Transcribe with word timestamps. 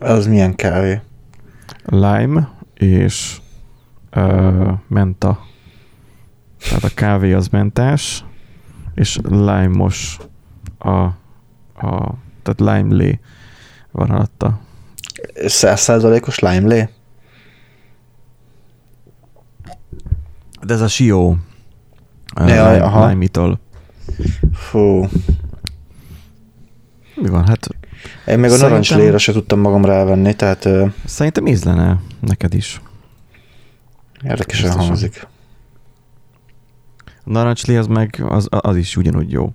Az 0.00 0.26
milyen 0.26 0.54
kávé? 0.54 1.00
Lime 1.84 2.50
és 2.74 3.40
uh, 4.16 4.72
menta. 4.88 5.46
Tehát 6.58 6.84
a 6.84 6.90
kávé 6.94 7.32
az 7.32 7.48
mentás, 7.48 8.24
és 8.94 9.18
lime-os 9.22 10.18
a, 10.78 10.90
a 11.86 12.14
tehát 12.42 12.60
lime 12.60 12.94
lé 12.94 13.20
van 13.90 14.10
alatta. 14.10 14.60
Százszázalékos 15.46 16.38
lime 16.38 16.66
lé? 16.74 16.88
De 20.62 20.74
ez 20.74 20.80
a 20.80 20.88
Sio 20.88 21.36
Ja, 22.36 22.44
lime, 22.44 22.82
aha. 22.82 23.08
lime-itól. 23.08 23.60
Fú. 24.52 25.08
Mi 27.14 27.28
van? 27.28 27.46
Hát 27.46 27.68
Én 28.26 28.38
még 28.38 28.50
a 28.50 28.56
narancsléra 28.56 29.18
se 29.18 29.32
tudtam 29.32 29.60
magam 29.60 29.84
rávenni, 29.84 30.34
tehát 30.34 30.68
szerintem 31.04 31.46
ízlene 31.46 32.00
neked 32.20 32.54
is. 32.54 32.80
érdekesen 34.24 34.64
Biztosan. 34.64 34.86
hangzik. 34.88 35.26
A 37.06 37.30
narancslé 37.30 37.76
az 37.76 37.86
meg, 37.86 38.22
az, 38.28 38.48
az 38.50 38.76
is 38.76 38.96
ugyanúgy 38.96 39.30
jó. 39.30 39.52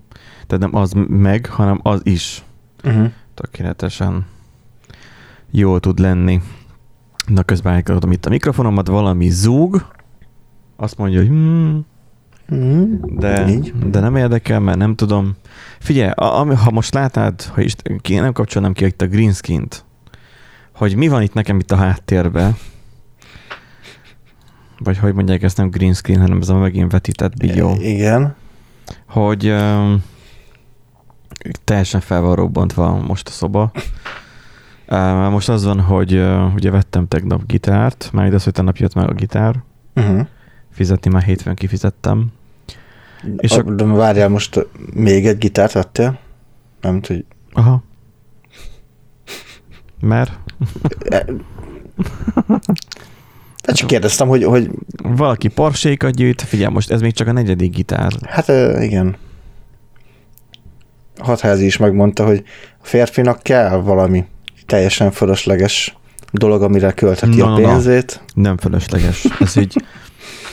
Tehát 0.47 0.71
nem 0.71 0.75
az 0.81 0.91
meg, 1.07 1.45
hanem 1.45 1.79
az 1.83 2.01
is 2.03 2.43
Uh-huh. 2.83 3.11
tökéletesen 3.33 4.25
jó 5.51 5.77
tud 5.79 5.99
lenni. 5.99 6.41
Na 7.27 7.43
közben 7.43 7.73
elkapom 7.73 8.11
itt 8.11 8.25
a 8.25 8.29
mikrofonomat, 8.29 8.87
valami 8.87 9.29
zúg, 9.29 9.85
azt 10.75 10.97
mondja, 10.97 11.19
hogy 11.19 11.27
hmm, 11.27 11.85
Mm, 12.53 12.93
de, 13.01 13.47
Így. 13.49 13.73
de 13.89 13.99
nem 13.99 14.15
érdekel, 14.15 14.59
mert 14.59 14.77
nem 14.77 14.95
tudom. 14.95 15.35
Figyelj, 15.79 16.09
a, 16.09 16.39
ami, 16.39 16.55
ha 16.55 16.71
most 16.71 16.93
látnád, 16.93 17.41
hogy 17.41 17.63
is, 17.63 17.75
ki, 18.01 18.15
nem 18.15 18.33
kapcsolnám 18.33 18.73
ki 18.73 18.85
itt 18.85 19.01
a 19.01 19.07
green 19.07 19.33
screen-t, 19.33 19.85
hogy 20.75 20.95
mi 20.95 21.07
van 21.07 21.21
itt 21.21 21.33
nekem 21.33 21.59
itt 21.59 21.71
a 21.71 21.75
háttérben, 21.75 22.55
vagy 24.79 24.97
hogy 24.97 25.13
mondják, 25.13 25.43
ezt 25.43 25.57
nem 25.57 25.69
green 25.69 25.93
screen, 25.93 26.21
hanem 26.21 26.37
ez 26.41 26.49
a 26.49 26.55
megint 26.57 26.91
vetített 26.91 27.37
bigyó, 27.37 27.75
Igen. 27.79 28.35
hogy 29.07 29.49
um, 29.49 30.03
teljesen 31.63 32.01
fel 32.01 32.21
van 32.21 32.35
robbantva 32.35 32.95
most 32.95 33.27
a 33.27 33.31
szoba. 33.31 33.71
Uh, 34.89 35.29
most 35.29 35.49
az 35.49 35.63
van, 35.65 35.79
hogy 35.79 36.13
uh, 36.15 36.53
ugye 36.53 36.71
vettem 36.71 37.07
tegnap 37.07 37.45
gitárt, 37.45 38.09
már 38.13 38.33
az, 38.33 38.43
hogy 38.43 38.53
tegnap 38.53 38.77
jött 38.77 38.93
meg 38.93 39.09
a 39.09 39.13
gitár, 39.13 39.63
Uh-huh. 39.97 40.27
fizetni 40.71 41.11
már 41.11 41.23
hétfőn 41.23 41.55
kifizettem. 41.55 42.31
És 43.37 43.51
a-. 43.51 43.61
De 43.61 43.83
várjál, 43.83 44.29
most 44.29 44.67
még 44.93 45.27
egy 45.27 45.37
gitárt 45.37 45.71
vettél? 45.71 46.19
Nem 46.81 47.01
tudom, 47.01 47.21
hogy... 47.21 47.25
Aha. 47.63 47.83
Mert 49.99 50.39
E- 51.09 51.25
De 53.65 53.73
csak 53.73 53.87
kérdeztem, 53.87 54.27
hogy, 54.27 54.43
hogy 54.43 54.69
valaki 55.03 55.47
parsékat 55.47 56.15
gyűjt, 56.15 56.41
figyelj, 56.41 56.73
most 56.73 56.91
ez 56.91 57.01
még 57.01 57.13
csak 57.13 57.27
a 57.27 57.31
negyedik 57.31 57.75
gitár. 57.75 58.11
hát 58.27 58.47
igen. 58.81 59.15
Hatházi 61.17 61.65
is 61.65 61.77
megmondta, 61.77 62.25
hogy 62.25 62.43
a 62.81 62.85
férfinak 62.85 63.43
kell 63.43 63.77
valami 63.77 64.25
teljesen 64.65 65.11
fölösleges 65.11 65.97
dolog, 66.31 66.61
amire 66.61 66.91
költheti 66.91 67.37
Na, 67.37 67.45
a 67.45 67.49
na, 67.49 67.59
na. 67.59 67.67
pénzét. 67.67 68.21
Nem 68.33 68.57
fölösleges. 68.57 69.25
Ez 69.39 69.55
így, 69.55 69.75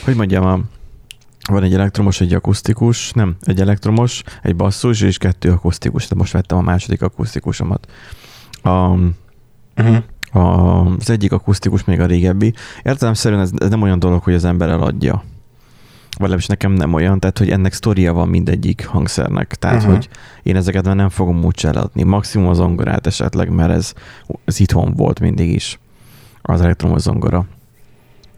hogy 0.03 0.15
mondjam, 0.15 0.63
van 1.49 1.63
egy 1.63 1.73
elektromos, 1.73 2.21
egy 2.21 2.33
akusztikus, 2.33 3.11
nem, 3.11 3.35
egy 3.41 3.61
elektromos, 3.61 4.23
egy 4.41 4.55
basszus 4.55 5.01
és 5.01 5.17
kettő 5.17 5.51
akusztikus, 5.51 6.07
de 6.07 6.15
most 6.15 6.33
vettem 6.33 6.57
a 6.57 6.61
második 6.61 7.01
akusztikusomat. 7.01 7.87
A, 8.63 8.97
Uh-huh. 9.77 9.97
a, 10.31 10.85
az 10.99 11.09
egyik 11.09 11.31
akusztikus 11.31 11.83
még 11.83 11.99
a 11.99 12.05
régebbi. 12.05 12.53
Értelemszerűen 12.83 13.41
ez, 13.41 13.49
ez 13.57 13.69
nem 13.69 13.81
olyan 13.81 13.99
dolog, 13.99 14.23
hogy 14.23 14.33
az 14.33 14.45
ember 14.45 14.69
eladja. 14.69 15.13
Vagy 15.13 15.23
legalábbis 16.19 16.45
nekem 16.45 16.71
nem 16.71 16.93
olyan, 16.93 17.19
tehát 17.19 17.37
hogy 17.37 17.49
ennek 17.49 17.73
sztoria 17.73 18.13
van 18.13 18.27
mindegyik 18.27 18.85
hangszernek. 18.85 19.55
Tehát, 19.55 19.77
uh-huh. 19.77 19.93
hogy 19.93 20.09
én 20.43 20.55
ezeket 20.55 20.85
már 20.85 20.95
nem 20.95 21.09
fogom 21.09 21.43
úgy 21.43 21.65
eladni. 21.65 22.03
Maximum 22.03 22.47
az 22.47 22.57
zongorát 22.57 23.07
esetleg, 23.07 23.49
mert 23.49 23.71
ez, 23.71 23.93
ez 24.45 24.59
itthon 24.59 24.93
volt 24.95 25.19
mindig 25.19 25.53
is, 25.53 25.79
az 26.41 26.61
elektromos 26.61 27.01
zongora. 27.01 27.45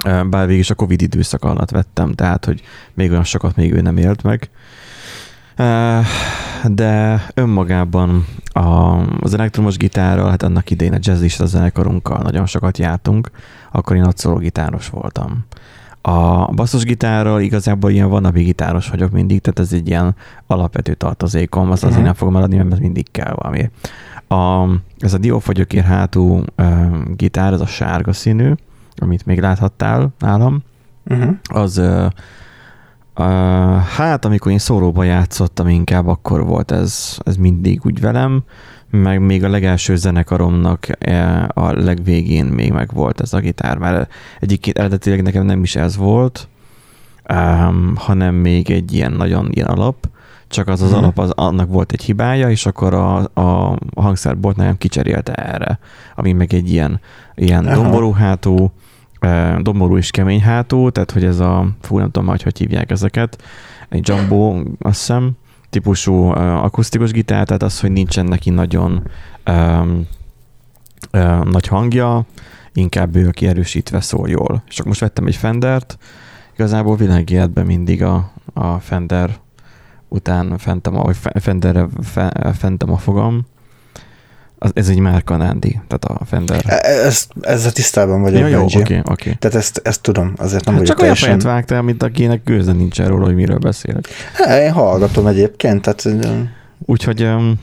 Bár 0.03 0.45
végig 0.45 0.59
is 0.61 0.69
a 0.69 0.75
Covid 0.75 1.01
időszak 1.01 1.43
alatt 1.43 1.69
vettem, 1.69 2.11
tehát, 2.11 2.45
hogy 2.45 2.61
még 2.93 3.11
olyan 3.11 3.23
sokat 3.23 3.55
még 3.55 3.73
ő 3.73 3.81
nem 3.81 3.97
élt 3.97 4.23
meg. 4.23 4.49
De 6.63 7.21
önmagában 7.33 8.25
a, 8.43 8.59
az 9.21 9.33
elektromos 9.33 9.77
gitárral, 9.77 10.29
hát 10.29 10.43
annak 10.43 10.69
idején 10.69 10.93
a 10.93 10.97
jazzis 10.99 11.39
a 11.39 11.45
zenekarunkkal 11.45 12.17
nagyon 12.21 12.45
sokat 12.45 12.77
jártunk, 12.77 13.29
akkor 13.71 13.95
én 13.95 14.03
ott 14.05 14.39
gitáros 14.39 14.89
voltam. 14.89 15.45
A 16.01 16.45
basszusgitárral 16.45 17.41
igazából 17.41 17.91
ilyen 17.91 18.09
vanabi 18.09 18.43
gitáros 18.43 18.89
vagyok 18.89 19.11
mindig, 19.11 19.41
tehát 19.41 19.59
ez 19.59 19.73
egy 19.73 19.87
ilyen 19.87 20.15
alapvető 20.47 20.93
tartozékom, 20.93 21.71
azt 21.71 21.83
azért 21.83 21.97
Mhm. 21.97 22.05
nem 22.05 22.13
fogom 22.13 22.35
eladni, 22.35 22.57
mert 22.57 22.81
mindig 22.81 23.11
kell 23.11 23.33
valami. 23.35 23.69
A, 24.27 24.69
ez 24.99 25.13
a 25.13 25.17
diófagyökér 25.17 25.83
hátú 25.83 26.43
uh, 26.57 26.65
gitár, 27.15 27.53
ez 27.53 27.61
a 27.61 27.65
sárga 27.65 28.13
színű, 28.13 28.53
amit 28.97 29.25
még 29.25 29.39
láthattál 29.39 30.13
nálam, 30.19 30.63
Uh-huh. 31.09 31.35
az 31.43 31.77
uh, 31.77 32.05
uh, 33.15 33.77
hát 33.77 34.25
amikor 34.25 34.51
én 34.51 34.57
szólóba 34.57 35.03
játszottam 35.03 35.67
inkább, 35.67 36.07
akkor 36.07 36.45
volt 36.45 36.71
ez, 36.71 37.17
ez 37.23 37.35
mindig 37.35 37.81
úgy 37.85 37.99
velem, 37.99 38.43
meg 38.89 39.21
még 39.21 39.43
a 39.43 39.49
legelső 39.49 39.95
zenekaromnak 39.95 40.87
eh, 41.05 41.43
a 41.53 41.71
legvégén 41.71 42.45
még 42.45 42.71
meg 42.71 42.89
volt 42.93 43.21
ez 43.21 43.33
a 43.33 43.39
gitár, 43.39 43.77
mert 43.77 44.11
egyébként 44.39 44.77
eredetileg 44.77 45.21
nekem 45.21 45.45
nem 45.45 45.63
is 45.63 45.75
ez 45.75 45.97
volt, 45.97 46.47
um, 47.33 47.93
hanem 47.95 48.35
még 48.35 48.71
egy 48.71 48.93
ilyen 48.93 49.11
nagyon 49.11 49.49
ilyen 49.51 49.67
alap, 49.67 50.09
csak 50.47 50.67
az 50.67 50.81
az 50.81 50.89
Mhm. 50.89 50.97
alap, 50.97 51.17
az, 51.19 51.29
annak 51.29 51.69
volt 51.69 51.91
egy 51.91 52.01
hibája, 52.03 52.49
és 52.49 52.65
akkor 52.65 52.93
a, 52.93 53.17
a, 53.33 53.71
a 53.93 54.01
hangszerbolt 54.01 54.55
nekem 54.55 54.77
kicserélte 54.77 55.33
erre, 55.33 55.79
ami 56.15 56.31
meg 56.33 56.53
egy 56.53 56.71
ilyen, 56.71 56.99
ilyen 57.35 57.65
Aha. 57.67 57.89
Domború 59.61 59.97
és 59.97 60.11
kemény 60.11 60.41
hátú, 60.41 60.89
tehát 60.89 61.11
hogy 61.11 61.23
ez 61.23 61.39
a, 61.39 61.67
fú, 61.81 61.97
nem 61.97 62.11
tudom, 62.11 62.29
hogy 62.29 62.41
hogy 62.41 62.57
hívják 62.57 62.91
ezeket, 62.91 63.43
egy 63.89 64.07
jumbo, 64.07 64.53
azt 64.79 64.97
hiszem, 64.99 65.31
típusú 65.69 66.13
akusztikus 66.27 67.11
gitár, 67.11 67.45
tehát 67.45 67.63
az, 67.63 67.79
hogy 67.79 67.91
nincsen 67.91 68.25
neki 68.25 68.49
nagyon 68.49 69.03
um, 69.47 70.07
uh, 71.13 71.43
nagy 71.43 71.67
hangja, 71.67 72.25
inkább 72.73 73.15
ő, 73.15 73.27
aki 73.27 73.51
szól 73.99 74.29
jól. 74.29 74.63
És 74.67 74.75
akkor 74.75 74.87
most 74.87 74.99
vettem 74.99 75.25
egy 75.25 75.35
Fendert, 75.35 75.97
igazából 76.53 76.95
világéletben 76.95 77.65
mindig 77.65 78.03
a, 78.03 78.31
a 78.53 78.79
Fender 78.79 79.37
után 80.07 80.57
fentem 80.57 80.97
a, 80.97 81.03
vagy 81.03 81.17
Fe- 81.17 81.41
Fenderre 81.41 81.87
fe, 82.01 82.53
fentem 82.57 82.91
a 82.91 82.97
fogam. 82.97 83.45
Az, 84.65 84.71
ez 84.73 84.89
egy 84.89 84.99
márka 84.99 85.37
Nandi, 85.37 85.79
tehát 85.87 86.05
a 86.05 86.25
Fender. 86.25 86.61
E- 86.65 87.05
Ez, 87.05 87.27
ezzel 87.41 87.71
tisztában 87.71 88.21
vagyok, 88.21 88.39
Ja, 88.39 88.47
jó, 88.47 88.63
oké, 88.63 89.01
oké. 89.03 89.33
Tehát 89.39 89.57
ezt, 89.57 89.81
ezt 89.83 90.01
tudom, 90.01 90.33
azért 90.37 90.65
nem 90.65 90.73
Hát 90.73 90.83
vagyok 90.83 90.97
csak 90.97 91.03
olyan 91.03 91.15
teljesen... 91.15 91.51
vágtál, 91.51 91.81
mint 91.81 92.03
akinek 92.03 92.43
gőze 92.43 92.71
nincsen 92.71 93.07
róla, 93.07 93.25
hogy 93.25 93.35
miről 93.35 93.57
beszélek. 93.57 94.07
Hát, 94.33 94.61
én 94.61 94.71
hallgatom 94.71 95.27
egyébként, 95.27 95.81
tehát 95.81 96.25
Úgyhogy 96.85 97.23
um, 97.23 97.59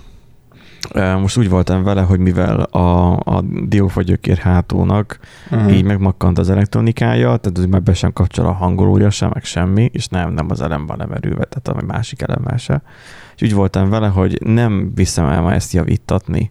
most 1.20 1.36
úgy 1.36 1.48
voltam 1.48 1.82
vele, 1.82 2.00
hogy 2.00 2.18
mivel 2.18 2.60
a, 2.60 3.12
a 3.12 3.42
diófagyökér 3.66 4.36
hátónak 4.36 5.18
uh-huh. 5.50 5.76
így 5.76 5.84
megmakkant 5.84 6.38
az 6.38 6.50
elektronikája, 6.50 7.36
tehát 7.36 7.58
hogy 7.58 7.68
már 7.68 7.82
be 7.82 7.94
sem 7.94 8.12
kapcsol 8.12 8.46
a 8.46 8.52
hangolója 8.52 9.10
sem, 9.10 9.30
meg 9.32 9.44
semmi, 9.44 9.90
és 9.92 10.06
nem, 10.08 10.32
nem 10.32 10.46
az 10.50 10.60
elem 10.60 10.86
van 10.86 10.98
lemerülve, 10.98 11.44
tehát 11.44 11.82
a 11.82 11.86
másik 11.86 12.22
elemmel 12.22 12.56
se. 12.56 12.82
És 13.36 13.42
úgy 13.42 13.54
voltam 13.54 13.90
vele, 13.90 14.06
hogy 14.06 14.38
nem 14.44 14.92
viszem 14.94 15.26
el 15.26 15.40
ma 15.40 15.52
ezt 15.52 15.72
javítatni, 15.72 16.50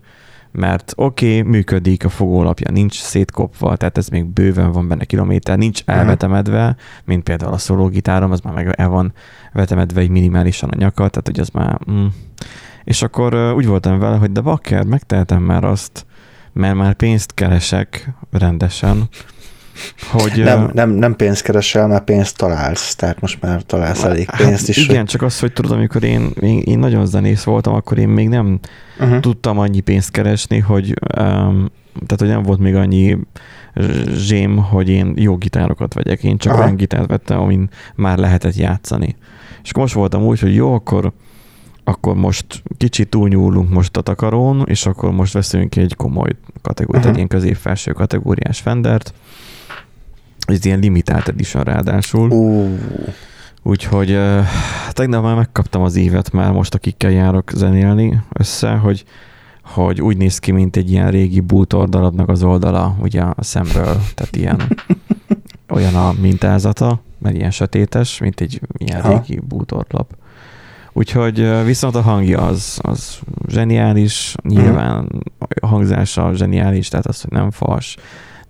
mert 0.51 0.93
oké, 0.95 1.37
okay, 1.37 1.51
működik, 1.51 2.05
a 2.05 2.09
fogólapja 2.09 2.71
nincs 2.71 2.99
szétkopva, 2.99 3.75
tehát 3.75 3.97
ez 3.97 4.07
még 4.07 4.25
bőven 4.25 4.71
van 4.71 4.87
benne 4.87 5.05
kilométer, 5.05 5.57
nincs 5.57 5.85
Mhm. 5.85 5.97
elvetemedve, 5.97 6.75
mint 7.05 7.23
például 7.23 7.53
a 7.53 7.57
szólógitárom, 7.57 8.31
az 8.31 8.39
már 8.39 8.53
meg 8.53 8.73
el 8.77 8.89
van 8.89 9.13
vetemedve 9.53 10.01
egy 10.01 10.09
minimálisan 10.09 10.69
a 10.69 10.77
nyaka, 10.77 11.07
tehát 11.09 11.27
hogy 11.27 11.39
az 11.39 11.49
már... 11.49 11.79
Mm. 11.91 12.05
És 12.83 13.01
akkor 13.01 13.53
úgy 13.55 13.65
voltam 13.65 13.99
vele, 13.99 14.15
hogy 14.17 14.31
de 14.31 14.41
bakker, 14.41 14.85
megtehetem 14.85 15.41
már 15.41 15.63
azt, 15.63 16.05
mert 16.53 16.75
már 16.75 16.93
pénzt 16.93 17.33
keresek 17.33 18.09
rendesen, 18.31 19.09
hogy... 20.11 20.43
nem, 20.43 20.69
nem, 20.73 20.89
nem 20.89 21.15
pénzt 21.15 21.41
keresel, 21.41 21.87
mert 21.87 22.03
pénzt 22.03 22.37
találsz, 22.37 22.95
tehát 22.95 23.21
most 23.21 23.41
már 23.41 23.61
találsz 23.61 24.03
elég 24.03 24.29
pénzt 24.37 24.69
is. 24.69 24.77
Hát 24.77 24.89
Igen, 24.89 25.05
csak 25.05 25.21
az, 25.21 25.39
hogy 25.39 25.53
tudod, 25.53 25.71
amikor 25.71 26.03
én, 26.03 26.31
én, 26.41 26.59
én 26.59 26.79
nagyon 26.79 27.05
zenész 27.05 27.43
voltam, 27.43 27.73
akkor 27.73 27.97
én 27.97 28.09
még 28.09 28.29
nem 28.29 28.59
hogy... 28.97 29.07
uh-huh. 29.07 29.19
tudtam 29.19 29.59
annyi 29.59 29.79
pénzt 29.79 30.11
keresni, 30.11 30.59
hogy 30.59 30.93
um, 31.19 31.69
tehát, 31.93 32.19
hogy 32.19 32.27
nem 32.27 32.43
volt 32.43 32.59
még 32.59 32.75
annyi 32.75 33.17
zsém, 34.15 34.57
hogy 34.57 34.89
én 34.89 35.13
jó 35.15 35.37
gitárokat 35.37 35.93
vegyek. 35.93 36.23
Én 36.23 36.37
csak 36.37 36.53
Aha. 36.53 36.61
olyan 36.61 36.75
gitárt 36.75 37.07
vettem, 37.07 37.39
amin 37.39 37.69
már 37.95 38.17
lehetett 38.17 38.55
játszani. 38.55 39.15
És 39.63 39.69
akkor 39.69 39.81
most 39.81 39.93
voltam 39.93 40.23
úgy, 40.23 40.39
hogy 40.39 40.55
jó, 40.55 40.73
akkor 40.73 41.13
akkor 41.83 42.15
most 42.15 42.45
kicsit 42.77 43.09
túlnyúlunk 43.09 43.69
most 43.69 43.97
a 43.97 44.01
takarón, 44.01 44.63
és 44.65 44.85
akkor 44.85 45.11
most 45.11 45.33
veszünk 45.33 45.75
egy 45.75 45.95
komoly 45.95 46.29
kategóriát, 46.61 47.05
uh-huh. 47.05 47.09
egy 47.09 47.15
ilyen 47.15 47.27
közép-felső 47.27 47.91
kategóriás 47.91 48.59
Fendert. 48.59 49.13
Ez 50.47 50.65
ilyen 50.65 50.79
limitált 50.79 51.27
edition 51.27 51.63
ráadásul. 51.63 52.29
Uh. 52.29 52.77
Úgyhogy 53.63 54.11
uh, 54.11 54.45
tegnap 54.91 55.23
már 55.23 55.35
megkaptam 55.35 55.81
az 55.81 55.95
évet, 55.95 56.31
már 56.31 56.51
most 56.51 56.73
akikkel 56.73 57.11
járok 57.11 57.51
zenélni 57.53 58.19
össze, 58.33 58.71
hogy 58.71 59.05
hogy 59.61 60.01
úgy 60.01 60.17
néz 60.17 60.39
ki, 60.39 60.51
mint 60.51 60.75
egy 60.75 60.91
ilyen 60.91 61.11
régi 61.11 61.39
bútordaladnak 61.39 62.29
az 62.29 62.43
oldala, 62.43 62.95
ugye 63.01 63.21
a 63.21 63.43
szemről, 63.43 64.01
tehát 64.15 64.35
ilyen 64.35 64.61
olyan 65.75 65.95
a 65.95 66.13
mintázata, 66.21 67.01
mert 67.17 67.35
ilyen 67.35 67.51
sötétes, 67.51 68.19
mint 68.19 68.41
egy 68.41 68.61
ilyen 68.77 69.01
ha. 69.01 69.09
régi 69.09 69.39
bútorlap. 69.47 70.15
Úgyhogy 70.93 71.63
viszont 71.65 71.95
a 71.95 72.01
hangja 72.01 72.39
az, 72.39 72.79
az 72.81 73.19
zseniális, 73.47 74.35
nyilván 74.43 75.23
a 75.59 75.67
hangzása 75.67 76.33
zseniális, 76.33 76.87
tehát 76.87 77.05
az, 77.05 77.21
hogy 77.21 77.31
nem 77.31 77.51
fas, 77.51 77.97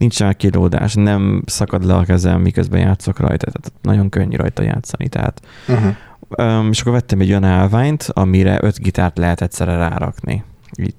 nincsen 0.02 0.36
kilódás, 0.38 0.94
nem 0.94 1.44
szakad 1.46 1.86
le 1.86 1.96
a 1.96 2.04
kezem, 2.04 2.42
miközben 2.42 2.80
játszok 2.80 3.20
rajta, 3.20 3.52
tehát 3.52 3.72
nagyon 3.82 4.10
könnyű 4.10 4.36
rajta 4.36 4.64
játszani, 4.64 5.10
tehát 5.10 5.42
uh-huh. 5.68 5.96
Um, 6.38 6.70
és 6.70 6.82
akkor 6.82 6.92
vettem 6.92 7.20
egy 7.20 7.30
olyan 7.30 7.44
állványt, 7.44 8.04
amire 8.14 8.58
öt 8.62 8.80
gitárt 8.80 9.18
lehet 9.18 9.42
egyszerre 9.42 9.76
rárakni. 9.76 10.44
Így 10.78 10.96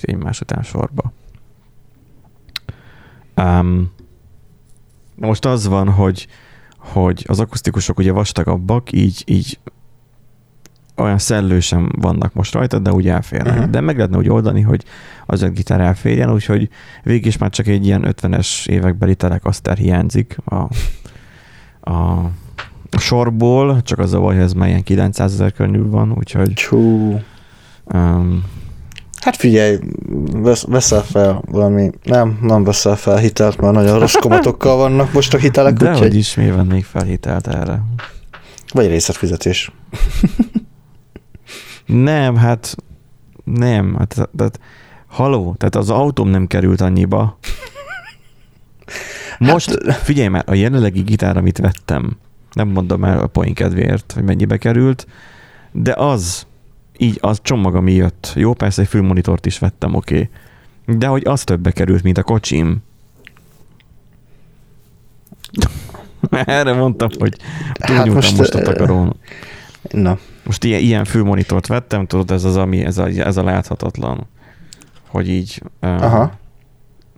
egymás 0.00 0.40
után 0.40 0.62
sorba. 0.62 1.12
Um, 3.36 3.92
most 5.14 5.44
az 5.44 5.66
van, 5.66 5.90
hogy, 5.90 6.26
hogy 6.78 7.24
az 7.28 7.40
akusztikusok 7.40 7.98
ugye 7.98 8.12
vastagabbak, 8.12 8.92
így, 8.92 9.22
így 9.26 9.58
olyan 10.96 11.18
szellősen 11.18 11.92
vannak 12.00 12.32
most 12.34 12.54
rajta, 12.54 12.78
de 12.78 12.92
úgy 12.92 13.08
elférnek. 13.08 13.54
Uh-huh. 13.54 13.70
De 13.70 13.80
meg 13.80 13.96
lehetne 13.96 14.16
úgy 14.16 14.28
oldani, 14.28 14.60
hogy 14.60 14.84
az 15.26 15.42
a 15.42 15.48
gitár 15.48 15.80
elférjen, 15.80 16.32
úgyhogy 16.32 16.68
végig 17.02 17.26
is 17.26 17.38
már 17.38 17.50
csak 17.50 17.66
egy 17.66 17.86
ilyen 17.86 18.14
50-es 18.20 18.68
évekbeli 18.68 19.14
telekaszter 19.14 19.76
hiányzik 19.76 20.36
a, 20.44 20.68
a, 21.90 22.30
sorból, 22.98 23.82
csak 23.82 23.98
az 23.98 24.12
a 24.12 24.20
baj, 24.20 24.34
hogy 24.34 24.44
ez 24.44 24.52
már 24.52 24.68
ilyen 24.68 24.82
900 24.82 25.32
ezer 25.32 25.52
körül 25.52 25.90
van, 25.90 26.12
úgyhogy... 26.12 26.52
Csú. 26.52 27.20
Um, 27.84 28.44
Hát 29.24 29.36
figyelj, 29.36 29.78
vesz, 30.32 30.64
veszel 30.64 31.02
fel 31.02 31.42
valami, 31.50 31.90
nem, 32.02 32.38
nem 32.42 32.64
veszel 32.64 32.96
fel 32.96 33.16
hitelt, 33.16 33.60
mert 33.60 33.74
nagyon 33.74 33.98
rossz 33.98 34.14
komatokkal 34.14 34.76
vannak 34.76 35.12
most 35.12 35.34
a 35.34 35.38
hitelek. 35.38 35.74
De 35.74 35.90
úgyhogy... 35.90 36.08
hogy 36.08 36.16
is 36.16 36.34
mi 36.34 36.50
vennék 36.50 36.84
fel 36.84 37.04
hitelt 37.04 37.46
erre? 37.46 37.82
Vagy 38.72 38.86
részletfizetés. 38.86 39.72
Nem, 41.86 42.36
hát 42.36 42.76
nem, 43.44 43.96
hát, 43.98 44.28
tehát 44.36 44.60
haló, 45.06 45.54
tehát 45.58 45.76
az 45.76 45.90
autóm 45.90 46.28
nem 46.28 46.46
került 46.46 46.80
annyiba. 46.80 47.38
Most, 49.38 49.82
hát, 49.86 49.96
figyelj 49.96 50.28
már, 50.28 50.44
a 50.46 50.54
jelenlegi 50.54 51.00
gitár, 51.00 51.36
amit 51.36 51.58
vettem, 51.58 52.16
nem 52.52 52.68
mondom 52.68 53.04
el 53.04 53.18
a 53.18 53.26
poén 53.26 53.54
kedvéért, 53.54 54.12
hogy 54.12 54.22
mennyibe 54.22 54.56
került, 54.56 55.06
de 55.72 55.92
az, 55.92 56.46
így 56.96 57.18
az 57.20 57.38
csomag, 57.42 57.74
ami 57.74 57.92
jött. 57.92 58.32
Jó, 58.34 58.52
persze 58.52 58.82
egy 58.82 58.88
fülmonitort 58.88 59.46
is 59.46 59.58
vettem, 59.58 59.94
oké. 59.94 60.14
Okay. 60.14 60.28
De 60.98 61.06
hogy 61.06 61.26
az 61.26 61.44
többe 61.44 61.70
került, 61.70 62.02
mint 62.02 62.18
a 62.18 62.22
kocsim. 62.22 62.82
Erre 66.30 66.72
mondtam, 66.72 67.08
hogy 67.18 67.36
túlnyúltam 67.72 68.14
hát 68.14 68.14
most, 68.14 68.36
most 68.36 68.54
a 68.54 68.62
takarón. 68.62 69.16
Na, 69.90 70.18
most 70.44 70.64
ilyen, 70.64 70.80
ilyen 70.80 71.04
fülmonitort 71.04 71.66
vettem, 71.66 72.06
tudod, 72.06 72.30
ez 72.30 72.44
az, 72.44 72.56
ami, 72.56 72.84
ez 72.84 72.98
a, 72.98 73.06
ez 73.06 73.36
a 73.36 73.44
láthatatlan, 73.44 74.26
hogy 75.08 75.28
így 75.28 75.62
Aha. 75.80 76.32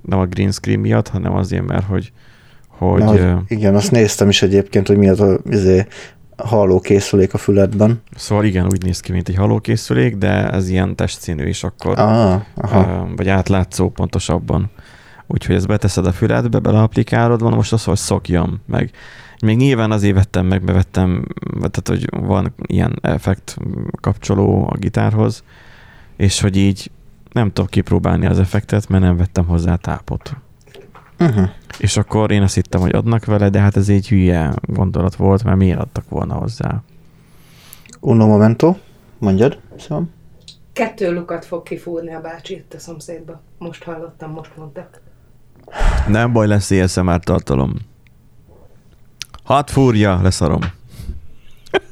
nem 0.03 0.19
a 0.19 0.27
green 0.27 0.53
screen 0.53 0.79
miatt, 0.79 1.09
hanem 1.09 1.35
azért, 1.35 1.67
mert 1.67 1.87
hogy, 1.87 2.13
hogy, 2.69 3.03
Na, 3.03 3.07
hogy 3.07 3.37
igen, 3.49 3.75
azt 3.75 3.91
néztem 3.91 4.29
is 4.29 4.43
egyébként, 4.43 4.87
hogy 4.87 4.97
mi 4.97 5.09
az 5.09 5.21
a 5.21 5.39
izé, 5.51 5.87
hallókészülék 6.37 7.35
a 7.35 7.39
füledben. 7.39 8.03
Szóval 8.17 8.45
igen, 8.45 8.65
úgy 8.65 8.83
néz 8.83 9.01
ki, 9.01 9.13
mint 9.13 9.29
egy 9.29 9.37
hallókészülék, 9.37 10.17
de 10.17 10.51
ez 10.51 10.69
ilyen 10.69 10.97
testszínű 10.97 11.49
is 11.49 11.65
akkor, 11.65 11.99
ah, 11.99 12.41
aha. 12.55 13.09
vagy 13.17 13.29
átlátszó 13.29 13.91
pontosabban. 13.91 14.71
Úgyhogy 15.27 15.55
ezt 15.55 15.67
beteszed 15.67 16.07
a 16.07 16.13
füledbe, 16.13 16.59
beleaplikálod, 16.59 17.43
van 17.43 17.53
most 17.53 17.73
az, 17.73 17.85
hogy 17.85 17.97
szokjam, 17.97 18.61
meg 18.67 18.91
még 19.43 19.57
nyilván 19.57 19.91
azért 19.91 20.15
vettem 20.15 20.47
meg, 20.47 20.65
bevettem, 20.65 21.27
tehát 21.53 21.89
hogy 21.89 22.09
van 22.11 22.55
ilyen 22.67 22.99
effekt 23.03 23.57
kapcsoló 24.01 24.69
a 24.71 24.77
gitárhoz, 24.77 25.45
és 26.17 26.41
hogy 26.41 26.57
így 26.57 26.91
nem 27.33 27.53
tudok 27.53 27.71
kipróbálni 27.71 28.27
az 28.27 28.39
effektet, 28.39 28.89
mert 28.89 29.03
nem 29.03 29.17
vettem 29.17 29.47
hozzá 29.47 29.75
tápot. 29.75 30.37
Uh-huh. 31.19 31.49
És 31.79 31.97
akkor 31.97 32.31
én 32.31 32.43
azt 32.43 32.55
hittem, 32.55 32.81
hogy 32.81 32.95
adnak 32.95 33.25
vele, 33.25 33.49
de 33.49 33.61
hát 33.61 33.77
ez 33.77 33.89
egy 33.89 34.09
hülye 34.09 34.55
gondolat 34.63 35.17
volt, 35.17 35.45
mert 35.45 35.57
miért 35.57 35.79
adtak 35.79 36.09
volna 36.09 36.35
hozzá? 36.35 36.83
Uno 38.01 38.27
momento, 38.27 38.77
mondjad, 39.19 39.61
szóval. 39.79 40.09
Kettő 40.73 41.15
lukat 41.15 41.45
fog 41.45 41.63
kifúrni 41.63 42.15
a 42.15 42.21
bácsi 42.21 42.55
itt 42.55 42.75
a 42.75 42.79
szomszédba. 42.79 43.43
Most 43.59 43.83
hallottam, 43.83 44.31
most 44.31 44.57
mondtak. 44.57 45.01
Nem 46.09 46.33
baj, 46.33 46.47
lesz 46.47 46.71
ASMR 46.71 47.21
tartalom. 47.21 47.75
Hat 49.47 49.71
fúrja, 49.71 50.21
leszarom. 50.23 50.61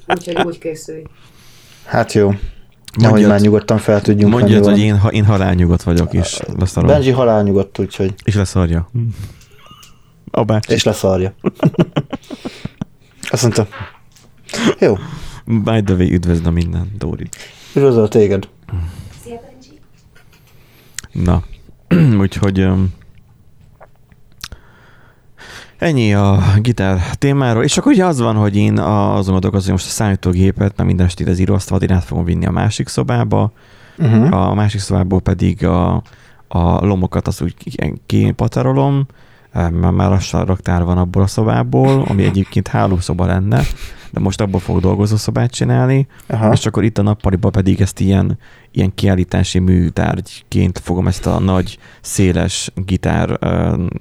Úgyhogy 0.07 0.47
úgy 0.47 0.59
készülj. 0.59 1.03
Hát 1.85 2.13
jó. 2.13 2.31
Nehogy 2.95 3.27
már 3.27 3.41
nyugodtan 3.41 3.79
fel 3.79 4.01
tudjunk 4.01 4.33
Mondjad, 4.33 4.65
hogy 4.65 4.79
én, 4.79 5.01
én 5.11 5.25
halálnyugodt 5.25 5.83
vagyok 5.83 6.13
is. 6.13 6.39
Leszarom. 6.59 6.89
Benji 6.89 7.11
halálnyugodt, 7.11 7.79
úgyhogy... 7.79 8.15
És 8.25 8.35
leszarja. 8.35 8.91
A 10.31 10.45
bácsi. 10.45 10.73
És 10.73 10.83
leszarja. 10.83 11.35
Azt 13.31 13.43
mondta. 13.43 13.67
Jó. 14.79 14.97
By 15.45 15.83
the 15.83 15.95
way, 15.95 16.13
üdvözlöm 16.13 16.53
minden, 16.53 16.93
Dóri. 16.99 17.29
Üdvözlöm 17.75 18.09
téged. 18.09 18.49
Szia, 19.25 19.41
Benji. 19.41 19.81
Na, 21.13 21.43
úgyhogy 22.23 22.61
um, 22.61 22.95
Ennyi 25.85 26.15
a 26.15 26.43
gitár 26.57 27.17
témáról, 27.17 27.63
és 27.63 27.77
akkor 27.77 27.93
ugye 27.93 28.05
az 28.05 28.21
van, 28.21 28.37
hogy 28.37 28.57
én 28.57 28.79
azon 28.79 29.33
gondolkozom, 29.33 29.65
hogy 29.65 29.73
most 29.73 29.87
a 29.87 29.91
számítógépet, 29.91 30.77
mert 30.77 30.85
minden 30.85 31.07
estét 31.07 31.29
az 31.29 31.39
íróasztalt, 31.39 31.83
én 31.83 31.93
át 31.93 32.05
fogom 32.05 32.25
vinni 32.25 32.47
a 32.47 32.51
másik 32.51 32.89
szobába, 32.89 33.53
uh-huh. 33.99 34.35
a 34.35 34.55
másik 34.55 34.81
szobából 34.81 35.21
pedig 35.21 35.65
a, 35.65 36.03
a 36.49 36.87
lomokat 36.87 37.27
azt 37.27 37.43
úgy 37.43 37.55
kipaterolom, 38.07 39.07
mert 39.53 39.93
már 39.93 40.11
lassan 40.11 40.45
raktár 40.45 40.85
van 40.85 40.99
abból 40.99 41.23
a 41.23 41.27
szobából, 41.27 42.05
ami 42.09 42.25
egyébként 42.25 42.69
hálószoba 42.69 43.27
lenne, 43.27 43.63
de 44.11 44.21
most 44.21 44.41
abból 44.41 44.61
fog 44.61 44.81
dolgozószobát 44.81 45.51
csinálni, 45.51 46.07
Aha. 46.27 46.53
és 46.53 46.67
akkor 46.67 46.85
itt 46.85 46.99
a 46.99 47.03
nappaliba 47.03 47.51
pedig 47.51 47.81
ezt 47.81 48.01
ilyen, 48.01 48.39
ilyen 48.71 48.95
kiállítási 48.95 49.59
műtárgyként 49.59 50.79
fogom 50.79 51.07
ezt 51.07 51.27
a 51.27 51.39
nagy, 51.39 51.79
széles 52.01 52.71
gitár 52.75 53.39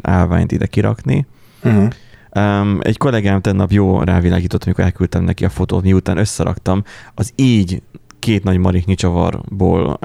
állványt 0.02 0.52
ide 0.52 0.66
kirakni, 0.66 1.26
Uh-huh. 1.64 1.88
Um, 2.36 2.80
egy 2.82 2.98
kollégám 2.98 3.42
tennap 3.42 3.72
jó 3.72 4.02
rávilágított, 4.02 4.64
amikor 4.64 4.84
elküldtem 4.84 5.24
neki 5.24 5.46
a 5.46 5.50
fotót, 5.50 5.84
miután 5.84 6.18
összeraktam, 6.18 6.84
az 7.16 7.32
így 7.36 7.82
két 8.20 8.44
nagy 8.44 8.58
mariknyi 8.58 8.96
csavarból 8.96 10.00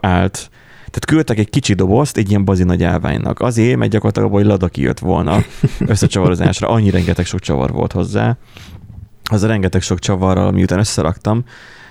állt. 0.00 0.50
Tehát 0.76 1.04
küldtek 1.06 1.38
egy 1.38 1.50
kicsi 1.50 1.74
dobozt 1.74 2.16
egy 2.16 2.28
ilyen 2.28 2.44
bazi 2.44 2.64
nagy 2.64 2.82
állványnak. 2.82 3.40
Azért, 3.40 3.78
mert 3.78 3.90
gyakorlatilag 3.90 4.32
hogy 4.32 4.44
lada 4.44 4.68
kijött 4.68 4.98
volna 4.98 5.38
összecsavarozásra. 5.78 6.68
Annyi 6.68 6.90
rengeteg 6.90 7.24
sok 7.24 7.40
csavar 7.40 7.70
volt 7.70 7.92
hozzá. 7.92 8.36
Az 9.30 9.42
a 9.42 9.46
rengeteg 9.46 9.82
sok 9.82 9.98
csavarral, 9.98 10.50
miután 10.50 10.78
összeraktam, 10.78 11.44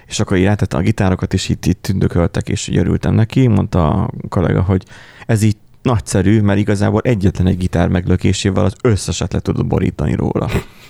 és 0.06 0.20
akkor 0.20 0.38
így 0.38 0.50
a 0.70 0.80
gitárokat, 0.80 1.34
és 1.34 1.50
itt, 1.50 1.66
itt 1.66 1.82
tündököltek, 1.82 2.50
és 2.50 2.68
így 2.68 2.78
örültem 2.78 3.14
neki. 3.14 3.48
Mondta 3.48 3.90
a 3.90 4.10
kollega, 4.30 4.62
hogy 4.62 4.84
ez 5.26 5.42
így 5.42 5.58
nagyszerű, 5.84 6.42
mert 6.42 6.60
igazából 6.60 7.02
egyetlen 7.04 7.48
egy 7.48 7.58
gitár 7.58 7.88
meglökésével 7.88 8.66
az 8.66 8.76
összeset 8.84 9.34
le 9.34 9.40
tudod 9.40 9.66
borítani 9.66 10.16
róla. 10.16 10.50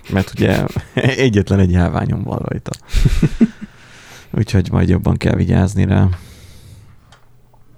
Mert 0.10 0.32
ugye 0.36 0.66
egyetlen 1.26 1.60
egy 1.60 1.74
elványom 1.74 2.24
van 2.24 2.38
rajta. 2.38 2.72
Úgyhogy 4.38 4.72
majd 4.72 4.90
jobban 4.90 5.18
kell 5.18 5.36
vigyázni 5.36 5.86
rá. 5.86 6.08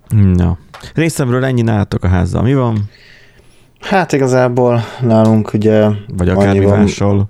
Na. 0.10 0.58
Részemről 0.94 1.46
ennyi 1.46 1.62
nálatok 1.62 2.04
a 2.04 2.08
házzal. 2.08 2.42
Mi 2.42 2.54
van? 2.54 2.90
Hát 3.80 4.14
igazából 4.14 4.82
nálunk 5.02 5.54
ugye... 5.54 5.90
Vagy 6.08 6.30
akármi 6.30 6.66
mással. 6.66 7.30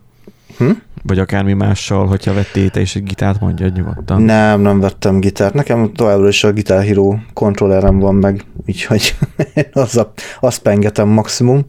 Hm? 0.58 0.72
Vagy 1.04 1.20
akármi 1.20 1.54
mással, 1.54 2.06
hogyha 2.06 2.34
vettél 2.34 2.70
te 2.70 2.82
is 2.82 2.96
egy 2.96 3.04
gitárt, 3.04 3.40
mondja 3.40 3.68
nyugodtan. 3.68 4.22
Nem, 4.22 4.62
nem 4.62 4.80
vettem 4.80 5.20
gitárt. 5.20 5.54
Nekem 5.54 5.94
továbbra 5.94 6.28
is 6.28 6.44
a 6.44 6.54
Guitar 6.54 6.84
Hero 6.84 7.16
kontrollerem 7.34 8.00
van 8.00 8.16
meg, 8.16 8.46
úgyhogy 8.68 9.16
az 9.72 9.98
a, 9.98 10.12
azt 10.40 10.62
pengetem 10.62 11.08
maximum. 11.08 11.66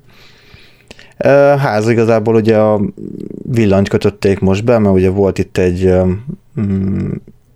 Ház 1.59 1.89
igazából 1.89 2.35
ugye 2.35 2.59
a 2.59 2.81
villanyt 3.43 3.89
kötötték 3.89 4.41
most 4.41 4.65
be, 4.65 4.79
mert 4.79 4.95
ugye 4.95 5.11
volt 5.11 5.39
itt 5.39 5.57
egy 5.59 5.93
mm, 6.61 7.11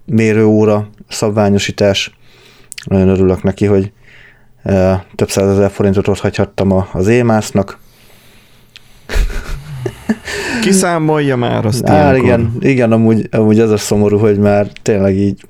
mérőóra 0.06 0.88
szabványosítás. 1.08 2.18
Nagyon 2.84 3.08
örülök 3.08 3.42
neki, 3.42 3.66
hogy 3.66 3.92
több 5.14 5.30
százezer 5.30 5.70
forintot 5.70 6.08
ott 6.08 6.18
hagyhattam 6.18 6.72
a, 6.72 6.88
az 6.92 7.06
émásznak. 7.06 7.78
Kiszámolja 10.62 11.36
már 11.36 11.66
azt 11.66 11.88
Á, 11.88 11.94
ilyenkor. 12.02 12.24
igen, 12.24 12.52
igen 12.60 12.92
amúgy, 12.92 13.28
amúgy 13.30 13.60
az 13.60 13.70
a 13.70 13.76
szomorú, 13.76 14.18
hogy 14.18 14.38
már 14.38 14.66
tényleg 14.82 15.16
így 15.16 15.44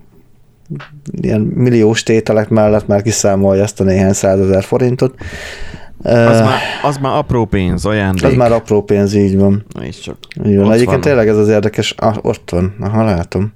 ilyen 1.20 1.40
milliós 1.40 2.02
tételek 2.02 2.49
mellett 2.49 2.87
már 2.87 3.02
kiszámolja 3.02 3.62
ezt 3.62 3.80
a 3.80 3.84
néhány 3.84 4.12
százezer 4.12 4.62
forintot. 4.62 5.14
Az, 6.02 6.12
E, 6.12 6.42
már, 6.42 6.58
az 6.82 6.96
már 6.96 7.16
apró 7.16 7.44
pénz, 7.44 7.84
ajándék. 7.87 8.25
az 8.25 8.34
már 8.34 8.52
apró 8.52 8.82
pénz, 8.82 9.14
így 9.14 9.37
van. 9.37 9.64
Na 9.75 9.84
és 9.84 10.00
csak. 10.00 10.16
Így 10.46 10.56
van. 10.56 10.66
Egyébként 10.66 10.90
van. 10.90 11.00
tényleg 11.00 11.28
ez 11.28 11.37
az 11.37 11.49
érdekes, 11.49 11.94
ah, 11.99 12.16
ott 12.22 12.50
van, 12.50 12.75
aha, 12.80 13.04
látom. 13.04 13.52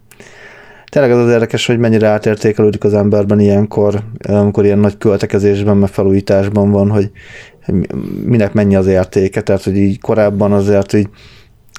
Tényleg 0.95 1.13
ez 1.13 1.19
az 1.19 1.31
érdekes, 1.31 1.67
hogy 1.67 1.79
mennyire 1.79 2.09
átértékelődik 2.09 2.85
az 2.85 2.95
emberben 2.95 3.41
ilyenkor, 3.41 4.03
amikor 4.23 4.65
ilyen 4.65 4.79
nagy 4.79 4.99
költekezésben, 4.99 5.77
meg 5.77 5.89
felújításban 5.89 6.71
van, 6.71 6.91
hogy 6.91 7.11
minek 8.25 8.53
mennyi 8.53 8.77
az 8.77 8.87
értéke, 8.87 9.41
tehát 9.41 9.63
hogy 9.63 9.77
így 9.77 10.01
korábban 10.01 10.53
azért 10.53 10.93
így, 10.93 11.09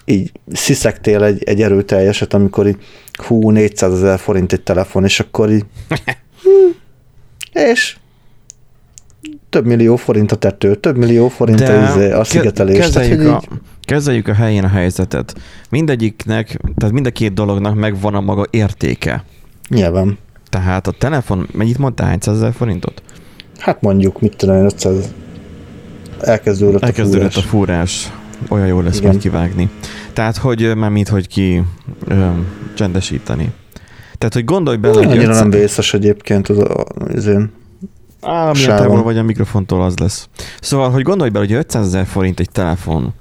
így 0.05 0.31
sziszegtél 0.51 1.23
egy, 1.23 1.43
egy 1.43 1.61
erőteljeset, 1.61 2.33
amikor 2.33 2.67
így 2.67 2.77
hú, 3.13 3.49
400 3.49 3.93
ezer 3.93 4.19
forint 4.19 4.53
egy 4.53 4.61
telefon, 4.61 5.03
és 5.03 5.19
akkor 5.19 5.51
így 5.51 5.65
hm, 6.43 6.71
és 7.51 7.97
több 9.49 9.65
millió 9.65 9.95
forint 9.95 10.31
a 10.31 10.35
tető, 10.35 10.75
több 10.75 10.97
millió 10.97 11.27
forint 11.27 11.61
a, 11.61 11.83
izé, 11.83 12.11
a 12.11 12.23
szigetelés. 12.23 12.77
Tehát, 12.77 12.91
kezeljük, 12.93 13.17
hogy 13.21 13.27
a, 13.27 13.41
így, 13.53 13.59
kezeljük 13.81 14.27
a 14.27 14.33
helyén 14.33 14.63
a 14.63 14.67
helyzetet. 14.67 15.35
Mindegyiknek, 15.69 16.59
tehát 16.77 16.93
mind 16.93 17.05
a 17.05 17.11
két 17.11 17.33
dolognak 17.33 17.75
megvan 17.75 18.13
a 18.15 18.21
maga 18.21 18.45
értéke. 18.49 19.23
nyilván. 19.69 20.17
Tehát 20.49 20.87
a 20.87 20.91
telefon, 20.91 21.47
mennyit 21.53 21.77
mondtál, 21.77 22.07
hány 22.07 22.17
ezer 22.21 22.53
forintot? 22.53 23.01
Hát 23.59 23.81
mondjuk, 23.81 24.21
mit 24.21 24.35
tudom 24.35 24.55
én, 24.55 24.63
500 24.63 25.13
elkezdődött, 26.19 26.81
Elkezdődött 26.83 27.35
a 27.35 27.39
a 27.39 27.41
fúrás. 27.41 27.47
fúrás. 27.49 28.11
Olyan 28.49 28.67
jó 28.67 28.81
lesz 28.81 28.97
Igen. 28.97 29.09
majd 29.09 29.21
kivágni. 29.21 29.69
Tehát, 30.13 30.37
hogy 30.37 30.75
már 30.75 30.89
mint, 30.89 31.07
hogy 31.07 31.27
ki 31.27 31.61
ö, 32.07 32.27
csendesíteni. 32.73 33.53
Tehát, 34.17 34.33
hogy 34.33 34.45
gondolj 34.45 34.77
bele, 34.77 34.93
hogy 34.93 35.05
Annyira 35.05 35.21
500 35.21 35.39
nem 35.39 35.49
vészes 35.49 35.93
egyébként 35.93 36.47
az, 36.47 36.57
az 37.15 37.25
én. 37.25 37.51
Á, 38.21 38.39
milyen 38.41 38.53
sávon. 38.55 38.85
távol 38.87 39.03
vagy 39.03 39.17
a 39.17 39.23
mikrofontól, 39.23 39.81
az 39.81 39.97
lesz. 39.97 40.29
Szóval, 40.61 40.89
hogy 40.91 41.01
gondolj 41.03 41.29
bele, 41.29 41.45
hogy 41.45 41.53
500 41.55 41.85
ezer 41.85 42.05
forint 42.05 42.39
egy 42.39 42.49
telefon, 42.49 43.13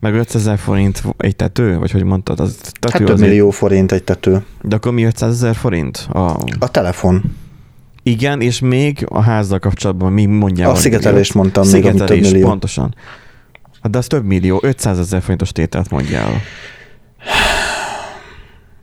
meg 0.00 0.14
500 0.14 0.40
ezer 0.40 0.58
forint 0.58 1.02
egy 1.16 1.36
tető, 1.36 1.78
vagy 1.78 1.90
hogy 1.90 2.04
mondtad, 2.04 2.40
az 2.40 2.56
tető 2.56 2.88
Hát 2.92 2.98
több 3.06 3.08
azért- 3.14 3.30
millió 3.30 3.50
forint 3.50 3.92
egy 3.92 4.04
tető. 4.04 4.44
De 4.62 4.76
akkor 4.76 4.92
mi 4.92 5.02
500 5.02 5.30
ezer 5.32 5.54
forint? 5.54 6.08
A... 6.12 6.18
A 6.58 6.68
telefon. 6.70 7.22
Igen, 8.02 8.40
és 8.40 8.60
még 8.60 9.06
a 9.08 9.20
házzal 9.20 9.58
kapcsolatban 9.58 10.12
mi 10.12 10.24
mondjál? 10.26 10.70
A 10.70 10.74
szigetelést 10.74 11.34
mondtam 11.34 11.62
még, 11.64 11.72
ami 11.74 11.82
több 11.82 11.92
Szigetelés, 11.92 12.30
millió. 12.30 12.46
pontosan. 12.48 12.94
Hát 13.82 13.90
de 13.92 13.98
az 13.98 14.06
több 14.06 14.24
millió, 14.24 14.58
500 14.62 14.98
ezer 14.98 15.22
forintos 15.22 15.52
tételt 15.52 15.90
mondjál. 15.90 16.30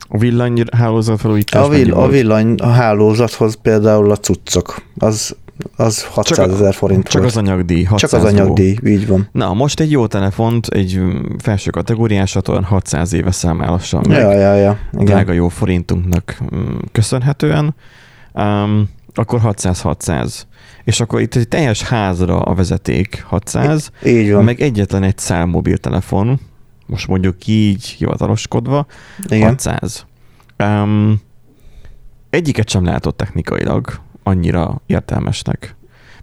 A 0.08 0.18
villanyhálózat 0.18 1.20
felújítás 1.20 1.64
A, 1.64 1.68
vill, 1.68 1.92
a 1.92 1.96
volt? 1.96 2.10
villany 2.10 2.54
a 2.54 2.66
hálózathoz 2.66 3.58
például 3.62 4.10
a 4.10 4.16
cuccok, 4.16 4.82
az, 4.98 5.36
az 5.76 6.04
600 6.04 6.52
ezer 6.52 6.74
forint 6.74 7.08
Csak 7.08 7.20
volt. 7.20 7.32
az 7.34 7.38
anyagdíj, 7.38 7.82
600 7.84 8.10
Csak 8.10 8.20
az 8.20 8.32
anyagdíj, 8.32 8.76
így 8.84 9.06
van. 9.06 9.28
Na, 9.32 9.52
most 9.54 9.80
egy 9.80 9.90
jó 9.90 10.06
telefont, 10.06 10.66
egy 10.66 11.00
felső 11.38 11.70
kategóriásat 11.70 12.48
olyan 12.48 12.64
600 12.64 13.12
éve 13.12 13.30
számál 13.30 13.70
lassan 13.70 14.04
meg. 14.08 14.18
Ja, 14.18 14.32
ja, 14.32 14.54
ja. 14.54 14.78
Igen. 14.92 15.04
drága 15.04 15.32
jó 15.32 15.48
forintunknak 15.48 16.38
mm, 16.54 16.76
köszönhetően, 16.92 17.74
um, 18.32 18.88
akkor 19.14 19.40
600-600. 19.44 20.42
És 20.84 21.00
akkor 21.00 21.20
itt 21.20 21.34
egy 21.34 21.48
teljes 21.48 21.82
házra 21.82 22.40
a 22.40 22.54
vezeték 22.54 23.24
600, 23.26 23.90
Így 24.04 24.32
van. 24.32 24.44
meg 24.44 24.60
egyetlen 24.60 25.02
egy 25.02 25.18
szál 25.18 25.46
mobiltelefon, 25.46 26.40
most 26.86 27.08
mondjuk 27.08 27.46
így 27.46 27.84
hivataloskodva, 27.84 28.86
Igen. 29.28 29.48
600. 29.48 30.06
Um, 30.58 31.20
egyiket 32.30 32.68
sem 32.68 32.84
látott 32.84 33.16
technikailag 33.16 34.00
annyira 34.26 34.80
értelmesnek. 34.86 35.76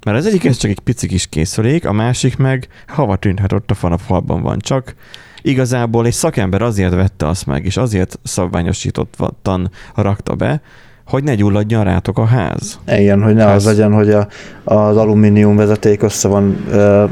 Mert 0.05 0.17
az 0.17 0.25
egyik 0.25 0.45
ez 0.45 0.57
csak 0.57 0.72
egy 0.72 0.79
pici 0.79 1.07
kis 1.07 1.27
készülék, 1.27 1.86
a 1.86 1.91
másik 1.91 2.38
meg 2.38 2.67
hava 2.88 3.15
tűnhet 3.15 3.51
ott 3.51 3.72
a 3.81 3.98
falban 3.98 4.41
van 4.41 4.60
csak. 4.60 4.95
Igazából 5.41 6.05
egy 6.05 6.13
szakember 6.13 6.62
azért 6.62 6.93
vette 6.93 7.27
azt 7.27 7.45
meg, 7.45 7.65
és 7.65 7.77
azért 7.77 8.19
szabványosítottan 8.24 9.72
rakta 9.95 10.36
be, 10.36 10.62
hogy 11.07 11.24
ne 11.24 11.36
gyulladjon 11.36 11.83
rátok 11.83 12.17
a 12.17 12.25
ház. 12.25 12.79
Igen, 12.88 13.24
hogy 13.24 13.33
ne 13.33 13.45
Ez- 13.45 13.55
az 13.55 13.65
legyen, 13.65 13.93
hogy 13.93 14.10
a, 14.10 14.27
az 14.63 14.98
alumínium 14.98 15.55
vezeték 15.55 16.01
össze 16.01 16.27
van 16.27 16.63
uh, 16.67 17.10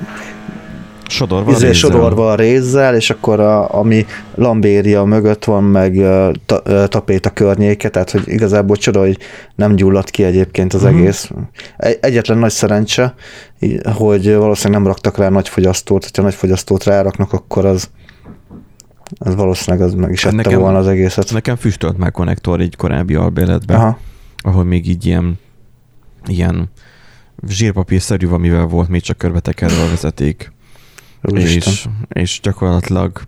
Sodorva 1.12 1.50
a 1.52 1.54
izé, 1.54 1.66
rézzel. 1.66 1.74
sodorva 1.90 2.32
a 2.32 2.36
rézzel, 2.36 2.96
és 2.96 3.10
akkor 3.10 3.40
a, 3.40 3.74
ami 3.74 4.06
lambéria 4.36 5.04
mögött 5.04 5.44
van, 5.46 5.64
meg 5.64 6.02
ta, 6.46 6.88
tapét 6.88 7.26
a 7.26 7.30
környéke, 7.30 7.90
tehát 7.90 8.12
hogy 8.12 8.24
igazából 8.26 8.76
csoda, 8.76 9.00
hogy 9.00 9.18
nem 9.56 9.76
gyulladt 9.76 10.10
ki 10.10 10.24
egyébként 10.24 10.74
az 10.74 10.82
Mhm. 10.84 10.96
egész. 10.98 11.32
Egy, 11.78 11.98
egyetlen 12.02 12.38
nagy 12.38 12.52
szerencse, 12.52 13.14
hogy 13.96 14.34
valószínűleg 14.36 14.82
nem 14.82 14.88
raktak 14.92 15.18
rá 15.18 15.30
nagy 15.30 15.50
fogyasztót, 15.50 16.04
hogyha 16.04 16.22
nagy 16.22 16.34
fogyasztót 16.36 16.84
ráraknak, 16.84 17.34
akkor 17.34 17.66
az 17.66 17.90
az 19.20 19.36
valószínűleg 19.36 19.88
az 19.88 19.94
meg 19.94 20.12
is 20.12 20.24
Hát 20.24 20.34
ette 20.34 20.42
nekem- 20.44 20.60
volna 20.60 20.78
az 20.78 20.88
egészet. 20.88 21.32
Nekem 21.32 21.56
füstölt 21.56 21.98
már 21.98 22.12
konnektor 22.12 22.60
egy 22.62 22.76
korábbi 22.76 23.16
albéletben. 23.16 23.78
Aha, 23.78 23.98
ahol 24.38 24.64
még 24.64 24.88
így 24.90 25.06
ilyen, 25.06 25.40
ilyen 26.28 26.70
zsírpapírszerű, 27.48 28.28
amivel 28.28 28.66
volt 28.66 28.90
még 28.90 29.02
csak 29.02 29.18
körbetekerve 29.18 29.82
a 29.84 29.90
vezeték. 29.90 30.52
Úristen. 31.22 31.74
És, 31.74 31.88
és 32.10 32.40
gyakorlatilag 32.44 33.22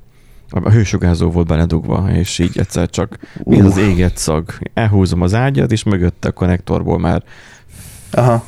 a 0.50 0.70
hősugárzó 0.70 1.32
volt 1.32 1.48
beledugva, 1.48 2.10
és 2.12 2.40
így 2.40 2.58
egyszer 2.58 2.90
csak 2.90 3.18
mi 3.44 3.62
az 3.62 3.78
éget 3.78 4.18
szag. 4.18 4.54
Elhúzom 4.74 5.22
az 5.22 5.34
ágyat, 5.34 5.72
és 5.72 5.84
mögötte 5.84 6.28
a 6.28 6.32
konnektorból 6.32 7.00
már 7.00 7.24
Aha, 8.12 8.46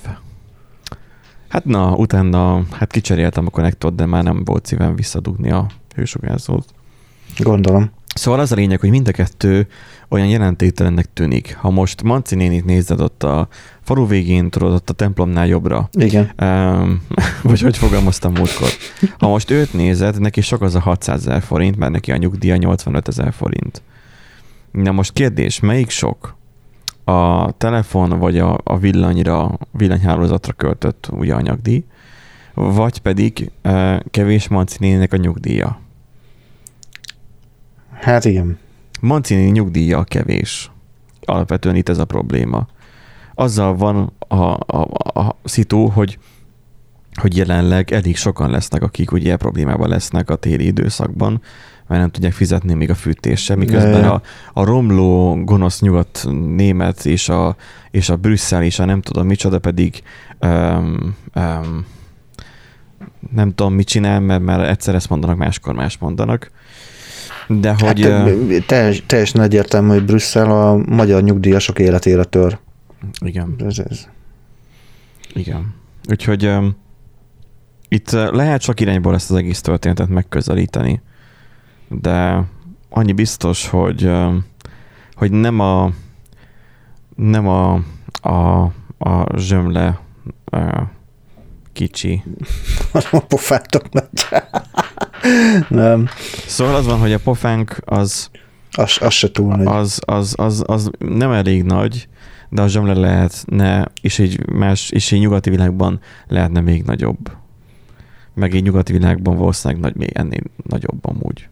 Hát 1.56 1.66
na, 1.66 1.96
utána 1.96 2.64
hát 2.72 2.92
kicseréltem 2.92 3.46
a 3.46 3.50
konnektort, 3.50 3.96
de 3.96 4.06
már 4.06 4.24
nem 4.24 4.44
volt 4.44 4.66
szívem 4.66 4.96
visszadugni 4.96 5.52
a 5.52 5.68
hősugárzót. 5.96 6.66
gondolom. 7.38 7.92
Szóval 8.18 8.40
az 8.40 8.52
a 8.52 8.56
lényeg, 8.56 8.80
hogy 8.80 8.90
mind 8.90 9.08
a 9.08 9.12
kettő 9.12 9.68
olyan 10.10 10.28
jelentéktelennek 10.28 11.14
tűnik. 11.14 11.56
Ha 11.56 11.70
most 11.70 12.04
Manci 12.04 12.36
nénit 12.36 12.66
nézed 12.66 13.02
ott 13.02 13.24
a 13.24 13.48
falu 13.82 14.08
végén, 14.08 14.50
tudod, 14.50 14.74
ott 14.74 14.90
a 14.90 14.94
templomnál 14.94 15.48
jobbra, 15.48 15.90
Igen. 15.92 16.32
um, 16.42 17.02
vagy 17.44 17.62
hogy 17.62 17.78
fogalmaztam 17.78 18.34
múltkor. 18.34 18.70
Ha 19.20 19.28
most 19.28 19.52
őt 19.52 19.74
nézed, 19.74 20.20
neki 20.20 20.42
sok 20.42 20.62
az 20.62 20.76
a 20.76 20.80
600 20.80 21.28
ezer 21.28 21.42
forint, 21.42 21.78
mert 21.78 21.92
neki 21.92 22.12
a 22.12 22.16
nyugdíja 22.16 22.56
85 22.56 23.08
ezer 23.08 23.34
forint. 23.34 23.82
Na 24.72 24.92
most 24.92 25.14
kérdés, 25.14 25.60
melyik 25.60 25.90
sok? 25.90 26.36
A 27.04 27.52
telefon 27.52 28.20
vagy 28.20 28.38
a, 28.38 28.60
a 28.64 28.78
villanyra, 28.78 29.60
villanyhálózatra 29.72 30.54
költött 30.54 31.08
ugye 31.12 31.34
anyagdíj, 31.34 31.84
vagy 32.54 33.00
pedig 33.00 33.52
uh, 33.64 34.00
kevés 34.12 34.48
Manci 34.48 34.78
néninek 34.80 35.14
a 35.14 35.18
nyugdíja. 35.18 35.84
Hát 38.06 38.26
igen. 38.26 38.58
Mancini 39.02 39.50
nyugdíja 39.50 40.04
kevés. 40.04 40.72
Alapvetően 41.22 41.76
itt 41.76 41.90
ez 41.90 41.98
a 41.98 42.06
probléma. 42.06 42.68
Azzal 43.36 43.76
van 43.76 44.14
a, 44.20 44.36
a, 44.36 44.60
a, 44.68 45.20
a 45.20 45.36
szitu, 45.44 45.88
hogy 45.88 46.20
hogy 47.22 47.38
jelenleg 47.38 47.92
elég 47.92 48.18
sokan 48.18 48.50
lesznek, 48.50 48.82
akik 48.82 49.12
ugye 49.12 49.24
ilyen 49.24 49.38
problémával 49.38 49.88
lesznek 49.88 50.30
a 50.30 50.36
téli 50.36 50.66
időszakban, 50.66 51.42
mert 51.88 52.02
nem 52.02 52.10
tudják 52.10 52.34
fizetni 52.34 52.74
még 52.74 52.90
a 52.90 52.96
fűtésre, 52.96 53.56
miközben 53.56 54.04
a, 54.04 54.22
a 54.54 54.64
romló, 54.64 55.44
gonosz 55.44 55.82
nyugat 55.82 56.26
német 56.56 57.06
és 57.06 57.30
a, 57.30 57.56
és 57.92 58.10
a 58.10 58.16
Brüsszel 58.16 58.64
és 58.64 58.80
a 58.80 58.86
nem 58.86 59.02
tudom 59.02 59.28
micsoda 59.28 59.60
pedig 59.60 60.04
um, 60.42 61.16
um, 61.36 61.86
nem 63.34 63.56
tudom 63.56 63.74
mit 63.74 63.88
csinál, 63.88 64.20
mert, 64.20 64.42
mert 64.42 64.68
egyszer 64.68 64.96
ezt 64.96 65.10
mondanak, 65.10 65.38
máskor 65.38 65.74
más 65.74 65.98
mondanak. 65.98 66.52
De 67.48 67.76
hogy... 67.80 68.02
hát, 68.02 68.28
ö, 68.28 68.58
teljes, 68.66 69.04
teljesen 69.06 69.42
egyértelmű, 69.42 69.90
hogy 69.90 70.06
Brüsszel 70.06 70.52
a 70.52 70.78
magyar 70.78 71.24
nyugdíjasok 71.24 71.80
életére 71.80 72.24
tör. 72.24 72.60
igen. 73.20 73.56
Ez, 73.66 73.80
ez. 73.80 74.08
Igen. 75.34 75.74
Úgyhogy 76.10 76.46
um, 76.46 76.76
itt 77.88 78.12
lehet 78.12 78.62
sok 78.62 78.80
irányból 78.80 79.14
ezt 79.14 79.32
az 79.32 79.38
egész 79.38 79.62
történetet 79.62 80.10
megközelíteni, 80.10 81.02
de 81.90 82.44
annyi 82.90 83.14
biztos, 83.14 83.68
hogy, 83.68 84.06
um, 84.06 84.46
hogy 85.14 85.32
nem 85.32 85.60
a 85.60 85.92
nem 87.16 87.48
a, 87.48 87.74
a, 88.22 88.62
a 88.98 89.38
zsömle 89.38 90.00
uh, 90.52 90.82
kicsi. 91.74 92.24
a 93.12 93.20
pofátok 93.20 93.94
megy. 93.94 94.26
Nem. 95.70 96.08
Szóval 96.46 96.76
az 96.76 96.86
van, 96.86 97.00
hogy 97.00 97.14
a 97.14 97.20
pofánk 97.20 97.78
az 97.86 98.30
Az, 98.72 98.98
az 99.02 99.14
se 99.14 99.32
túl 99.32 99.56
nagy. 99.56 99.68
az, 99.68 100.02
az, 100.06 100.34
az, 100.38 100.64
az 100.68 100.92
nem 100.98 101.32
elég 101.32 101.64
nagy, 101.64 102.08
de 102.50 102.62
az 102.62 102.72
sem 102.72 102.86
le 102.86 102.94
lehetne, 102.94 103.92
és 104.02 104.20
egy 104.20 104.50
más, 104.50 104.90
és 104.90 105.12
egy 105.12 105.20
nyugati 105.20 105.50
világban 105.50 106.00
lehetne 106.28 106.62
még 106.62 106.84
nagyobb. 106.84 107.32
Meg 108.34 108.56
egy 108.56 108.64
nyugati 108.64 108.92
világban 108.92 109.38
valószínűleg 109.38 109.82
nagy, 109.84 109.96
még 109.96 110.12
ennél 110.14 110.42
nagyobb 110.64 111.06
amúgy. 111.06 111.48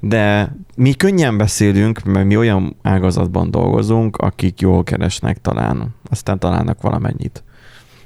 De 0.00 0.56
mi 0.76 0.92
könnyen 0.92 1.36
beszélünk, 1.36 2.02
mert 2.02 2.26
mi 2.26 2.36
olyan 2.36 2.76
ágazatban 2.82 3.50
dolgozunk, 3.50 4.16
akik 4.16 4.60
jól 4.60 4.84
keresnek 4.84 5.40
talán, 5.40 5.94
aztán 6.10 6.38
találnak 6.38 6.82
valamennyit. 6.82 7.44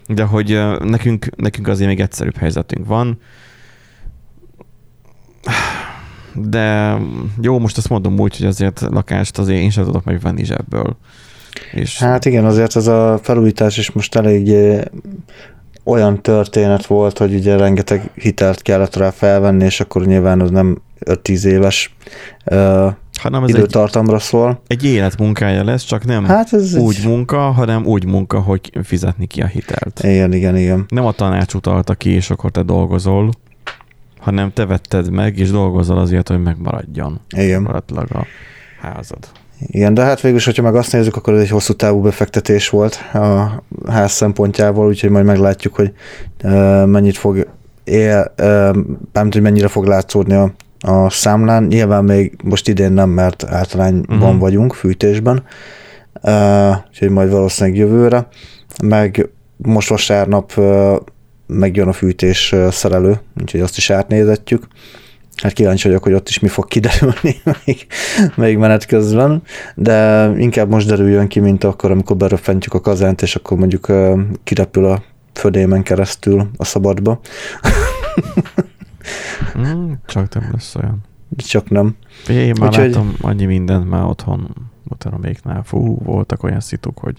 De 0.06 0.24
hogy 0.24 0.60
nekünk, 0.84 1.36
nekünk 1.36 1.68
azért 1.68 1.88
még 1.88 2.00
egyszerűbb 2.00 2.36
helyzetünk 2.36 2.86
van, 2.86 3.18
de 6.34 6.96
jó, 7.40 7.58
most 7.58 7.76
azt 7.76 7.88
mondom 7.88 8.18
úgy, 8.18 8.36
hogy 8.36 8.46
azért 8.46 8.80
lakást 8.80 9.38
azért 9.38 9.60
én 9.60 9.70
sem 9.70 9.84
tudok 9.84 10.04
megvenni 10.04 10.44
zsebből. 10.44 10.96
És 11.72 11.98
Hát 11.98 12.24
igen, 12.24 12.44
azért 12.44 12.76
ez 12.76 12.86
a 12.86 13.18
felújítás 13.22 13.76
is 13.76 13.90
most 13.90 14.14
elég 14.14 14.48
eh, 14.48 14.80
olyan 15.84 16.22
történet 16.22 16.86
volt, 16.86 17.18
hogy 17.18 17.34
ugye 17.34 17.56
rengeteg 17.56 18.10
hitelt 18.14 18.62
kellett 18.62 18.96
rá 18.96 19.10
felvenni, 19.10 19.64
és 19.64 19.80
akkor 19.80 20.06
nyilván 20.06 20.40
az 20.40 20.50
nem 20.50 20.82
5-10 21.04 21.44
éves 21.44 21.94
uh, 22.44 22.92
hanem 23.18 23.42
ez 23.42 23.48
egy, 23.48 23.54
időtartamra 23.56 24.18
szól. 24.18 24.60
egy 24.66 24.84
életmunkája 24.84 25.64
lesz, 25.64 25.84
csak 25.84 26.04
nem 26.04 26.24
Hát 26.24 26.52
ez 26.52 26.74
úgy 26.74 26.96
egy... 26.98 27.06
munka, 27.06 27.38
hanem 27.38 27.86
úgy 27.86 28.04
munka, 28.04 28.40
hogy 28.40 28.72
fizetni 28.82 29.26
ki 29.26 29.40
a 29.42 29.46
hitelt. 29.46 30.00
Igen, 30.02 30.32
igen, 30.32 30.56
igen. 30.56 30.84
Nem 30.88 31.04
a 31.04 31.12
tanács 31.12 31.54
utalta 31.54 31.94
ki, 31.94 32.10
és 32.10 32.30
akkor 32.30 32.50
te 32.50 32.62
dolgozol, 32.62 33.30
hanem 34.26 34.52
te 34.52 34.66
vetted 34.66 35.10
meg, 35.10 35.38
és 35.38 35.50
dolgozol 35.50 35.98
azért, 35.98 36.28
hogy 36.28 36.42
megmaradjon 36.42 37.20
Igen. 37.36 37.58
gyakorlatilag 37.58 38.06
a 38.12 38.26
házad. 38.80 39.18
Igen, 39.60 39.94
de 39.94 40.02
hát 40.02 40.20
végül 40.20 40.38
is, 40.38 40.44
hogyha 40.44 40.62
meg 40.62 40.74
azt 40.74 40.92
nézzük, 40.92 41.16
akkor 41.16 41.34
ez 41.34 41.40
egy 41.40 41.48
hosszú 41.48 41.72
távú 41.72 42.00
befektetés 42.00 42.68
volt 42.68 42.98
a 43.12 43.62
ház 43.88 44.12
szempontjából, 44.12 44.86
úgyhogy 44.86 45.10
majd 45.10 45.24
meglátjuk, 45.24 45.74
hogy 45.74 45.92
mennyit 46.86 47.16
fog 47.16 47.48
él, 47.84 48.32
nem 48.36 49.12
tudom, 49.12 49.30
hogy 49.30 49.42
mennyire 49.42 49.68
fog 49.68 49.86
látszódni 49.86 50.34
a, 50.34 50.52
a 50.80 51.10
számlán. 51.10 51.62
Nyilván 51.64 52.04
még 52.04 52.36
most 52.44 52.68
idén 52.68 52.92
nem, 52.92 53.10
mert 53.10 53.44
általányban 53.44 54.18
uh-huh. 54.18 54.38
vagyunk, 54.38 54.74
fűtésben, 54.74 55.42
úgyhogy 56.88 57.10
majd 57.10 57.30
valószínűleg 57.30 57.78
jövőre. 57.78 58.28
Meg 58.84 59.28
most 59.56 59.88
vasárnap 59.88 60.52
megjön 61.46 61.88
a 61.88 61.92
fűtés 61.92 62.54
szerelő, 62.70 63.20
úgyhogy 63.40 63.60
azt 63.60 63.76
is 63.76 63.90
átnézetjük. 63.90 64.66
Hát 65.42 65.52
kíváncsi 65.52 65.86
vagyok, 65.88 66.02
hogy 66.02 66.12
ott 66.12 66.28
is 66.28 66.38
mi 66.38 66.48
fog 66.48 66.68
kiderülni 66.68 67.34
még, 67.64 67.86
még 68.34 68.56
menet 68.56 68.86
közben, 68.86 69.42
de 69.74 70.28
inkább 70.36 70.70
most 70.70 70.88
derüljön 70.88 71.28
ki, 71.28 71.40
mint 71.40 71.64
akkor, 71.64 71.90
amikor 71.90 72.16
beröffentjük 72.16 72.74
a 72.74 72.80
kazánt, 72.80 73.22
és 73.22 73.34
akkor 73.36 73.58
mondjuk 73.58 73.92
kirepül 74.44 74.84
a 74.84 75.02
födémen 75.32 75.82
keresztül 75.82 76.50
a 76.56 76.64
szabadba. 76.64 77.20
Mm, 79.58 79.92
csak 80.06 80.34
nem 80.34 80.48
lesz 80.52 80.74
olyan. 80.74 81.00
Csak 81.36 81.70
nem. 81.70 81.96
Én 82.28 82.52
már 82.60 82.68
Úgyhogy- 82.68 82.90
látom 82.90 83.14
annyi 83.20 83.44
mindent 83.44 83.88
már 83.88 84.04
otthon, 84.04 84.70
otthon 84.88 85.36
Fú, 85.64 85.98
voltak 86.02 86.42
olyan 86.42 86.60
szituk, 86.60 86.98
hogy 86.98 87.18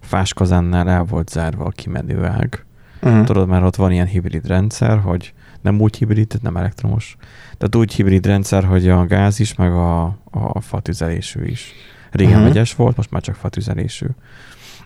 fáskazánnál 0.00 0.88
el 0.88 1.04
volt 1.04 1.30
zárva 1.30 1.64
a 1.64 1.70
kimenőág. 1.70 2.65
Uh-huh. 3.02 3.24
Tudod, 3.24 3.48
mert 3.48 3.64
ott 3.64 3.76
van 3.76 3.92
ilyen 3.92 4.06
hibrid 4.06 4.46
rendszer, 4.46 4.98
hogy 4.98 5.32
nem 5.60 5.80
úgy 5.80 5.96
hibrid, 5.96 6.38
nem 6.42 6.56
elektromos. 6.56 7.16
Tehát 7.58 7.74
úgy 7.76 7.94
hibrid 7.94 8.26
rendszer, 8.26 8.64
hogy 8.64 8.88
a 8.88 9.06
gáz 9.06 9.40
is, 9.40 9.54
meg 9.54 9.72
a, 9.72 10.04
a 10.30 10.60
fatüzelésű 10.60 11.44
is. 11.44 11.72
Régen 12.10 12.32
uh-huh. 12.32 12.48
vegyes 12.48 12.74
volt, 12.74 12.96
most 12.96 13.10
már 13.10 13.22
csak 13.22 13.34
fatüzelésű. 13.34 14.06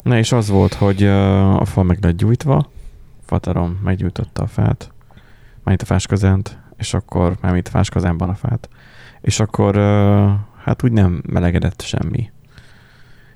Na 0.03 0.19
és 0.19 0.33
az 0.33 0.49
volt, 0.49 0.75
hogy 0.75 1.05
a 1.05 1.65
fa 1.65 1.83
meg 1.83 1.99
lett 2.01 2.17
gyújtva, 2.17 2.71
fatarom 3.25 3.81
meggyújtotta 3.83 4.43
a 4.43 4.47
fát, 4.47 4.93
majd 5.63 5.83
a 5.83 5.85
fáskazánt, 5.85 6.59
és 6.77 6.95
akkor, 6.95 7.37
már 7.41 7.57
itt 7.57 7.69
fáskazánban 7.69 8.29
a 8.29 8.35
fát, 8.35 8.69
és 9.21 9.41
akkor 9.41 9.77
hát 10.65 10.85
úgy 10.85 10.93
nem 10.93 11.23
melegedett 11.27 11.83
semmi. 11.83 12.31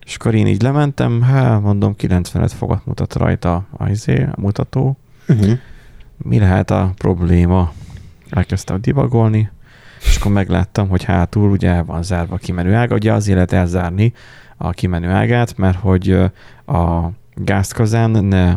És 0.04 0.14
akkor 0.14 0.34
én 0.34 0.46
így 0.46 0.62
lementem, 0.62 1.22
hát 1.22 1.62
mondom 1.62 1.96
95 1.96 2.52
fogat 2.52 2.86
mutat 2.86 3.14
rajta 3.14 3.66
a, 3.76 3.88
izé, 3.88 4.22
a 4.22 4.34
mutató, 4.40 4.98
Uh-huh. 5.28 5.58
mi 6.16 6.38
lehet 6.38 6.70
a 6.70 6.92
probléma? 6.96 7.72
Elkezdtem 8.30 8.80
divagolni, 8.80 9.50
és 10.00 10.16
akkor 10.16 10.32
megláttam, 10.32 10.88
hogy 10.88 11.04
hátul 11.04 11.50
ugye 11.50 11.70
el 11.70 11.84
van 11.84 12.02
zárva 12.02 12.34
a 12.34 12.38
kimenő 12.38 12.74
ága. 12.74 12.94
Ugye 12.94 13.12
azért 13.12 13.34
lehet 13.34 13.52
elzárni 13.52 14.12
a 14.56 14.70
kimenő 14.70 15.08
ágát, 15.10 15.56
mert 15.56 15.78
hogy 15.78 16.10
a 16.66 17.08
gázkazán 17.34 18.10
ne 18.10 18.54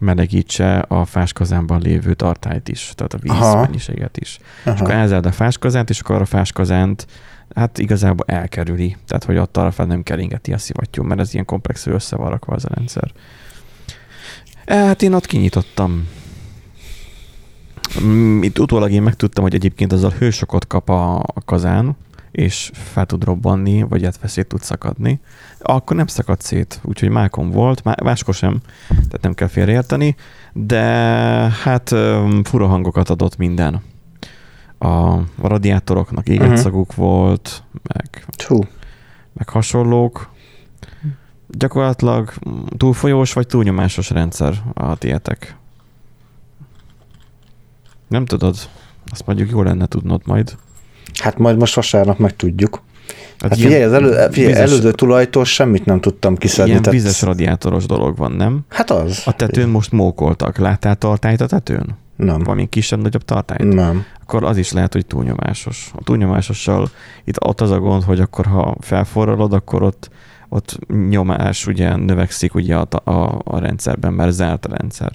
melegítse 0.00 0.78
a 0.78 1.04
fáskazánban 1.04 1.80
lévő 1.80 2.14
tartályt 2.14 2.68
is, 2.68 2.92
tehát 2.94 3.14
a 3.14 3.18
víz 3.18 3.30
Aha. 3.32 3.60
mennyiséget 3.60 4.16
is. 4.16 4.38
És 4.64 4.70
akkor 4.70 4.90
Aha. 4.90 5.00
elzárd 5.00 5.26
a 5.26 5.32
fáskazánt, 5.32 5.90
és 5.90 6.00
akkor 6.00 6.20
a 6.20 6.24
fáskazánt 6.24 7.06
hát 7.54 7.78
igazából 7.78 8.26
elkerüli. 8.28 8.96
Tehát, 9.06 9.24
hogy 9.24 9.36
ott 9.36 9.56
arra 9.56 9.70
fel 9.70 9.86
nem 9.86 10.02
keringeti 10.02 10.52
a 10.52 10.58
szivattyú, 10.58 11.02
mert 11.02 11.20
ez 11.20 11.32
ilyen 11.32 11.44
komplexül 11.44 11.92
össze 11.94 12.16
van 12.16 12.30
rakva 12.30 12.54
az 12.54 12.64
a 12.64 12.74
rendszer. 12.74 13.12
E, 14.64 14.74
Hát 14.76 15.02
én 15.02 15.12
ott 15.14 15.26
kinyitottam. 15.26 16.08
Mm, 18.02 18.42
Itt 18.42 18.58
utólag 18.58 18.90
én 18.90 19.02
megtudtam, 19.02 19.42
hogy 19.44 19.54
egyébként 19.54 19.92
azzal 19.92 20.10
hősokot 20.18 20.66
kap 20.66 20.88
a, 20.88 21.24
kazán, 21.44 21.96
és 22.30 22.70
fel 22.72 23.06
tud 23.06 23.24
robbanni, 23.24 23.82
vagy 23.82 24.04
hát 24.04 24.20
veszélyt 24.20 24.46
tud 24.46 24.62
szakadni. 24.62 25.20
Akkor 25.60 25.96
nem 25.96 26.06
szakadt 26.06 26.40
szét, 26.42 26.80
úgyhogy 26.82 27.08
mákon 27.08 27.50
volt, 27.50 27.84
má- 27.84 28.02
máskor 28.02 28.34
sem, 28.34 28.60
tehát 28.88 29.20
nem 29.20 29.34
kell 29.34 29.48
félreérteni, 29.48 30.16
de 30.52 30.80
hát 31.62 31.88
fura 32.42 32.66
hangokat 32.66 33.10
adott 33.10 33.36
minden. 33.36 33.82
A, 34.78 35.16
radiátoroknak 35.42 36.28
éget 36.28 36.46
Mhm. 36.48 36.56
szaguk 36.56 36.94
volt, 36.94 37.62
meg 37.82 38.24
Hú. 38.46 38.58
meg 39.32 39.48
hasonlók. 39.48 40.30
Gyakorlatilag 41.48 42.32
túlfolyós 42.76 43.32
vagy 43.32 43.46
túlnyomásos 43.46 44.10
rendszer 44.10 44.62
a 44.74 44.96
tietek. 44.96 45.56
Nem 48.08 48.24
tudod? 48.24 48.56
Azt 49.10 49.26
mondjuk 49.26 49.50
jó 49.50 49.62
lenne 49.62 49.86
tudnod 49.86 50.20
majd. 50.24 50.56
Hát 51.22 51.38
majd 51.38 51.58
most 51.58 51.74
vasárnap 51.74 52.18
megtudjuk. 52.18 52.82
Hát 53.38 53.56
ilyen 53.56 53.68
figyelj, 53.70 53.84
az 53.84 53.92
elő, 53.92 54.08
figyelj 54.30 54.52
vizes- 54.52 54.70
előző 54.70 54.92
tulajtól 54.92 55.44
semmit 55.44 55.84
nem 55.84 56.00
tudtam 56.00 56.36
kiszedni. 56.36 56.70
Ilyen 56.70 56.82
tehát- 56.82 57.00
vizes 57.00 57.22
radiátoros 57.22 57.86
dolog 57.86 58.16
van, 58.16 58.32
nem? 58.32 58.60
Hát 58.68 58.90
az. 58.90 59.22
A 59.24 59.32
tetőn 59.32 59.68
most 59.68 59.92
mókoltak. 59.92 60.58
Láttál 60.58 60.96
tartályt 60.96 61.40
a 61.40 61.46
tetőn? 61.46 61.96
Nem. 62.18 62.38
Valami 62.42 62.68
kisebb-nagyobb 62.68 63.24
tartályt? 63.24 63.74
Nem. 63.74 64.04
Akkor 64.22 64.44
az 64.44 64.56
is 64.56 64.72
lehet, 64.72 64.92
hogy 64.92 65.06
túlnyomásos. 65.06 65.90
A 65.94 66.02
túlnyomásossal 66.02 66.88
itt 67.24 67.44
ott 67.46 67.60
az 67.60 67.70
a 67.70 67.78
gond, 67.78 68.02
hogy 68.02 68.20
akkor 68.20 68.46
ha 68.46 68.76
felforralod, 68.80 69.52
akkor 69.52 69.82
ott, 69.82 70.10
ott 70.48 70.78
nyomás 71.08 71.66
ugye 71.66 71.96
növekszik 71.96 72.54
ugye 72.54 72.76
a, 72.76 73.10
a, 73.10 73.40
a 73.44 73.58
rendszerben, 73.58 74.12
mert 74.12 74.32
zárt 74.32 74.66
a 74.66 74.76
rendszer. 74.76 75.12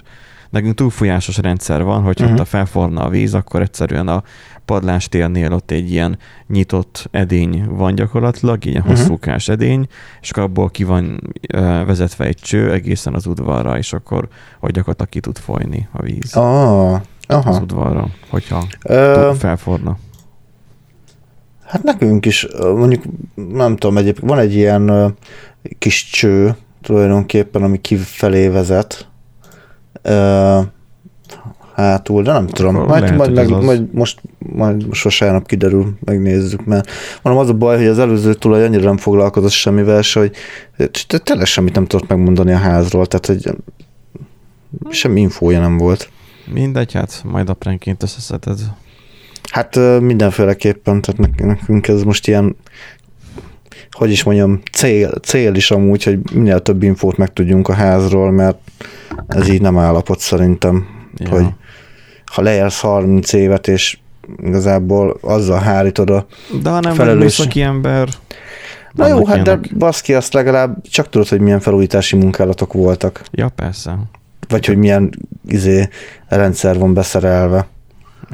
Nekünk 0.50 0.76
túlfolyásos 0.76 1.38
rendszer 1.38 1.84
van, 1.84 2.02
hogyha 2.02 2.24
Mhm. 2.24 2.34
uh-huh. 2.34 2.48
felforna 2.48 3.04
a 3.04 3.10
víz, 3.10 3.34
akkor 3.34 3.62
egyszerűen 3.62 4.08
a 4.08 4.24
padlástérnél 4.66 5.54
ott 5.54 5.72
egy 5.72 5.92
ilyen 5.92 6.18
nyitott 6.48 7.08
edény 7.12 7.66
van 7.68 7.96
gyakorlatilag, 7.96 8.66
ilyen 8.66 8.82
Mhm. 8.86 8.90
hosszúkás 8.90 9.50
edény, 9.50 9.88
és 10.22 10.30
akkor 10.32 10.44
abból 10.44 10.70
ki 10.70 10.84
van 10.84 11.20
vezetve 11.86 12.26
egy 12.26 12.38
cső 12.38 12.72
egészen 12.72 13.14
az 13.14 13.26
udvarra, 13.26 13.78
és 13.78 13.94
akkor 13.94 14.28
hogy 14.60 14.72
gyakorlatilag 14.72 15.10
ki 15.10 15.20
tud 15.20 15.38
folyni 15.38 15.88
a 15.92 16.02
víz 16.02 16.36
az 16.36 17.36
aha. 17.46 17.60
udvarra, 17.62 18.08
hogyha 18.30 18.66
túl 18.82 19.34
felforna. 19.34 19.98
hát 21.66 21.84
nekünk 21.84 22.26
is, 22.26 22.48
mondjuk, 22.60 23.04
nem 23.54 23.76
tudom, 23.76 23.98
egyébként 23.98 24.30
van 24.30 24.40
egy 24.40 24.54
ilyen 24.54 25.16
kis 25.80 26.10
cső 26.10 26.56
tulajdonképpen, 26.82 27.64
ami 27.64 27.82
kifelé 27.82 28.48
vezet. 28.48 29.08
Hátul, 31.84 32.24
de 32.24 32.32
nem 32.32 32.48
tudom. 32.48 32.76
Majd, 32.76 33.02
lehet, 33.02 33.18
majd, 33.18 33.34
meg, 33.34 33.52
az 33.52 33.64
majd, 33.64 33.94
most, 33.94 34.22
majd 34.38 34.88
most 34.88 35.04
vasárnap 35.04 35.48
kiderül, 35.48 35.98
megnézzük, 36.06 36.66
mert 36.66 36.90
mondom, 37.22 37.44
az 37.44 37.50
a 37.50 37.54
baj, 37.54 37.78
hogy 37.78 37.88
az 37.88 38.00
előző 38.00 38.34
tulaj 38.34 38.64
annyira 38.66 38.84
nem 38.84 38.98
foglalkozott 38.98 39.52
semmivel, 39.52 40.02
se, 40.02 40.20
hogy 40.20 40.36
tényleg 41.24 41.46
semmit 41.46 41.76
nem 41.76 41.86
tudott 41.86 42.10
megmondani 42.10 42.52
a 42.52 42.58
házról, 42.58 43.06
tehát 43.06 43.26
hogy 43.26 43.58
semmi 44.90 45.22
infója 45.22 45.60
nem 45.60 45.78
volt. 45.78 46.10
Mindegy, 46.54 46.94
hát 46.94 47.22
majd 47.26 47.50
apránként 47.50 48.04
összeszeded. 48.04 48.60
Hát 49.52 49.80
mindenféleképpen, 50.00 51.02
tehát 51.02 51.20
nek- 51.22 51.46
nekünk 51.46 51.88
ez 51.88 52.04
most 52.04 52.28
ilyen, 52.28 52.56
hogy 53.92 54.12
is 54.12 54.24
mondjam, 54.24 54.62
cél, 54.72 55.12
cél 55.12 55.54
is 55.54 55.72
amúgy, 55.72 56.04
hogy 56.04 56.20
minél 56.34 56.60
több 56.62 56.84
infót 56.84 57.18
megtudjunk 57.18 57.68
a 57.68 57.74
házról, 57.74 58.32
mert 58.32 58.58
ez 59.28 59.50
így 59.50 59.62
nem 59.62 59.78
állapot 59.78 60.20
szerintem, 60.20 60.86
Ja. 61.18 61.30
hogy 61.30 61.46
ha 62.34 62.42
lejelsz 62.42 62.80
30 62.80 63.34
évet, 63.34 63.68
és 63.68 63.98
igazából 64.44 65.18
azzal 65.22 65.60
hárítod 65.60 66.10
a 66.10 66.26
De 66.62 66.70
ha 66.70 66.80
nem 66.80 66.90
vagy 66.90 66.96
Felelős. 66.96 67.24
műszaki 67.24 67.62
ember, 67.62 68.08
Na 68.92 69.08
jó, 69.08 69.26
hát 69.26 69.36
de 69.36 69.52
ilyenek. 69.52 69.78
baszki, 69.78 70.14
azt 70.14 70.34
legalább 70.34 70.82
csak 70.90 71.10
tudod, 71.10 71.28
hogy 71.28 71.40
milyen 71.40 71.60
felújítási 71.60 72.16
munkálatok 72.16 72.74
voltak. 72.74 73.24
Ja, 73.32 73.50
persze. 73.50 73.98
Vagy 74.48 74.66
hogy 74.66 74.78
milyen 74.78 75.10
izé, 75.48 75.90
rendszer 76.28 76.78
van 76.80 76.94
beszerelve. 76.94 77.68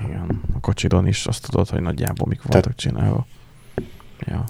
Igen. 0.08 0.42
A 0.56 0.60
kocsidon 0.60 1.08
is 1.08 1.26
azt 1.26 1.48
tudod, 1.50 1.70
hogy 1.70 1.82
nagyjából 1.82 2.28
mik 2.28 2.42
voltak 2.44 2.76
csinálva. 2.76 3.28
Ja. 4.20 4.44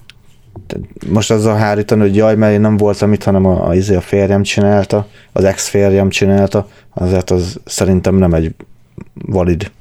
Tehát 0.68 0.86
most 1.10 1.32
azzal 1.32 1.56
hárítani, 1.56 2.02
hogy 2.02 2.16
jaj, 2.16 2.36
mert 2.36 2.54
én 2.54 2.62
nem 2.62 2.78
voltam 2.78 3.14
itt, 3.14 3.24
hanem 3.24 3.46
a, 3.46 3.68
a, 3.68 3.76
izé 3.76 3.96
a 3.96 4.02
férjem 4.02 4.44
csinálta, 4.44 5.08
az 5.32 5.44
ex-férjem 5.44 6.10
csinálta, 6.10 6.68
azért 6.94 7.30
az 7.30 7.60
szerintem 7.66 8.16
nem 8.16 8.34
egy 8.34 8.56
valid 9.14 9.72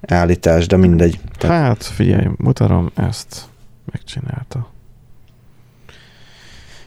állítás, 0.00 0.66
de 0.66 0.76
mindegy. 0.76 1.20
Tehát, 1.38 1.62
Hát 1.66 1.82
figyelj, 1.84 2.28
mutatom, 2.36 2.90
ezt 2.94 3.44
megcsinálta. 3.92 4.72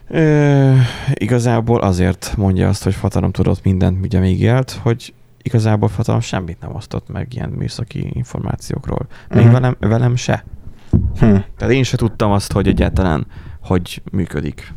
Ö, 0.10 0.74
igazából 1.14 1.80
azért 1.82 2.34
mondja 2.38 2.68
azt, 2.68 2.84
hogy 2.84 2.96
Fatarom 2.96 3.32
tudott 3.32 3.64
mindent, 3.64 4.06
ugye 4.06 4.20
még 4.20 4.42
élt, 4.42 4.72
hogy 4.72 5.14
igazából 5.42 5.90
Fatarom 5.90 6.22
semmit 6.22 6.60
nem 6.60 6.76
osztott 6.76 7.10
meg 7.10 7.34
ilyen 7.34 7.50
műszaki 7.50 8.10
információkról. 8.14 9.08
Még 9.30 9.44
Mhm. 9.44 9.52
velem, 9.54 9.76
velem 9.80 10.16
se. 10.16 10.44
hm, 10.92 11.36
Tehát 11.58 11.74
én 11.74 11.84
se 11.84 11.98
tudtam 11.98 12.32
azt, 12.32 12.52
hogy 12.52 12.68
egyáltalán 12.68 13.28
hogy 13.62 14.02
működik. 14.12 14.74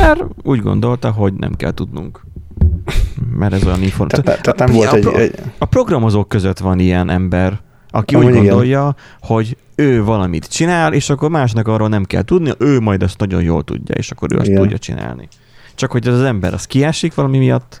Mert 0.00 0.22
úgy 0.42 0.60
gondolta, 0.60 1.10
hogy 1.10 1.32
nem 1.32 1.54
kell 1.54 1.72
tudnunk. 1.72 2.20
Mert 3.40 3.52
ez 3.52 3.64
olyan 3.66 3.82
információ. 3.82 4.22
tehát, 4.22 4.42
tehát 4.42 4.58
nem 4.58 4.72
volt 4.72 4.92
a, 4.92 4.96
egy, 4.96 5.02
pro- 5.02 5.16
egy 5.16 5.34
a 5.58 5.64
programozók 5.64 6.28
között 6.28 6.58
van 6.58 6.78
ilyen 6.78 7.10
ember, 7.10 7.60
aki 7.90 8.14
Amúgy 8.14 8.26
úgy 8.26 8.34
igen. 8.34 8.46
gondolja, 8.46 8.94
hogy 9.20 9.56
ő 9.74 10.04
valamit 10.04 10.48
csinál, 10.48 10.92
és 10.92 11.10
akkor 11.10 11.30
másnak 11.30 11.68
arról 11.68 11.88
nem 11.88 12.04
kell 12.04 12.22
tudni, 12.22 12.52
ő 12.58 12.80
majd 12.80 13.02
ezt 13.02 13.18
nagyon 13.18 13.42
jól 13.42 13.64
tudja, 13.64 13.94
és 13.94 14.10
akkor 14.10 14.32
ő 14.32 14.36
azt 14.36 14.46
Igen. 14.46 14.60
tudja 14.60 14.78
csinálni. 14.78 15.28
Csak 15.74 15.90
hogy 15.90 16.08
az, 16.08 16.14
az 16.14 16.22
ember 16.22 16.54
az 16.54 16.66
kiesik 16.66 17.14
valami 17.14 17.38
miatt, 17.38 17.80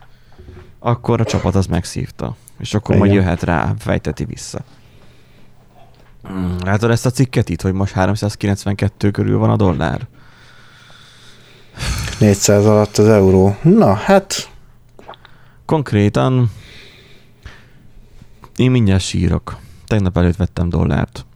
akkor 0.78 1.20
a 1.20 1.24
csapat 1.24 1.54
az 1.54 1.66
megszívta. 1.66 2.36
És 2.58 2.74
akkor 2.74 2.96
majd 2.96 3.10
Igen. 3.10 3.22
jöhet 3.22 3.42
rá, 3.42 3.74
fejteti 3.78 4.24
vissza. 4.24 4.60
Hmm, 6.22 6.56
Látod 6.64 6.90
ezt 6.90 7.06
a 7.06 7.10
cikket 7.10 7.48
itt, 7.48 7.62
hogy 7.62 7.72
most 7.72 7.92
392 7.92 9.10
körül 9.10 9.38
van 9.38 9.50
a 9.50 9.56
dollár? 9.56 10.06
400 12.18 12.66
alatt 12.66 12.96
az 12.96 13.08
euró. 13.08 13.56
Na, 13.62 13.94
hát 13.94 14.49
Konkrétan 15.70 16.50
én 18.56 18.70
mindjárt 18.70 19.02
sírok. 19.02 19.56
Tegnap 19.86 20.16
előtt 20.16 20.36
vettem 20.36 20.68
dollárt. 20.68 21.26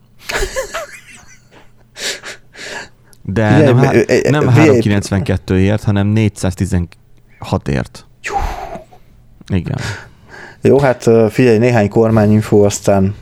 De 3.23 3.49
Figyelj, 3.49 3.65
nem, 3.65 3.77
há- 3.79 4.31
nem 4.31 4.51
figyelj. 4.51 4.81
392-ért, 4.83 5.83
hanem 5.83 6.13
416-ért. 6.17 8.07
Igen. 9.47 9.79
jó, 10.61 10.79
hát 10.79 11.11
figyelj, 11.31 11.59
néhány 11.59 11.89
kormányinfó, 11.89 12.63
aztán 12.63 13.15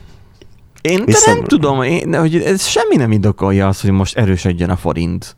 Én 0.80 1.04
de 1.04 1.18
nem 1.26 1.44
tudom, 1.44 1.82
én, 1.82 2.14
hogy 2.14 2.36
ez 2.36 2.66
semmi 2.66 2.96
nem 2.96 3.12
indokolja 3.12 3.68
azt, 3.68 3.80
hogy 3.80 3.90
most 3.90 4.16
erősödjön 4.16 4.70
a 4.70 4.76
forint. 4.76 5.36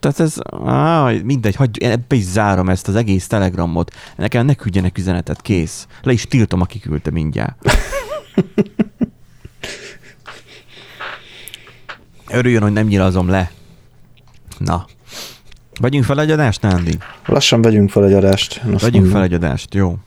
Tehát 0.00 0.20
ez, 0.20 0.34
áh, 0.64 1.22
mindegy, 1.22 1.54
hagyj, 1.54 1.84
én 1.84 1.90
ebbe 1.90 2.16
is 2.16 2.22
zárom 2.22 2.68
ezt 2.68 2.88
az 2.88 2.94
egész 2.94 3.26
telegramot. 3.26 3.94
Nekem 4.16 4.46
ne 4.46 4.54
küldjenek 4.54 4.98
üzenetet, 4.98 5.42
kész. 5.42 5.86
Le 6.02 6.12
is 6.12 6.24
tiltom, 6.24 6.60
aki 6.60 6.78
küldte 6.78 7.10
mindjárt. 7.10 7.56
Örüljön, 12.28 12.62
hogy 12.62 12.72
nem 12.72 12.86
nyilazom 12.86 13.28
le. 13.28 13.50
Na. 14.58 14.86
Vegyünk 15.80 16.04
fel 16.04 16.20
egy 16.20 16.30
adást, 16.30 16.62
Nándi? 16.62 16.98
lassan 17.26 17.62
vegyünk 17.62 17.90
fel 17.90 18.04
egy 18.04 18.12
adást. 18.12 18.62
Vegyünk 18.80 19.10
fel 19.10 19.22
egy 19.22 19.34
adást, 19.34 19.74
jó. 19.74 19.98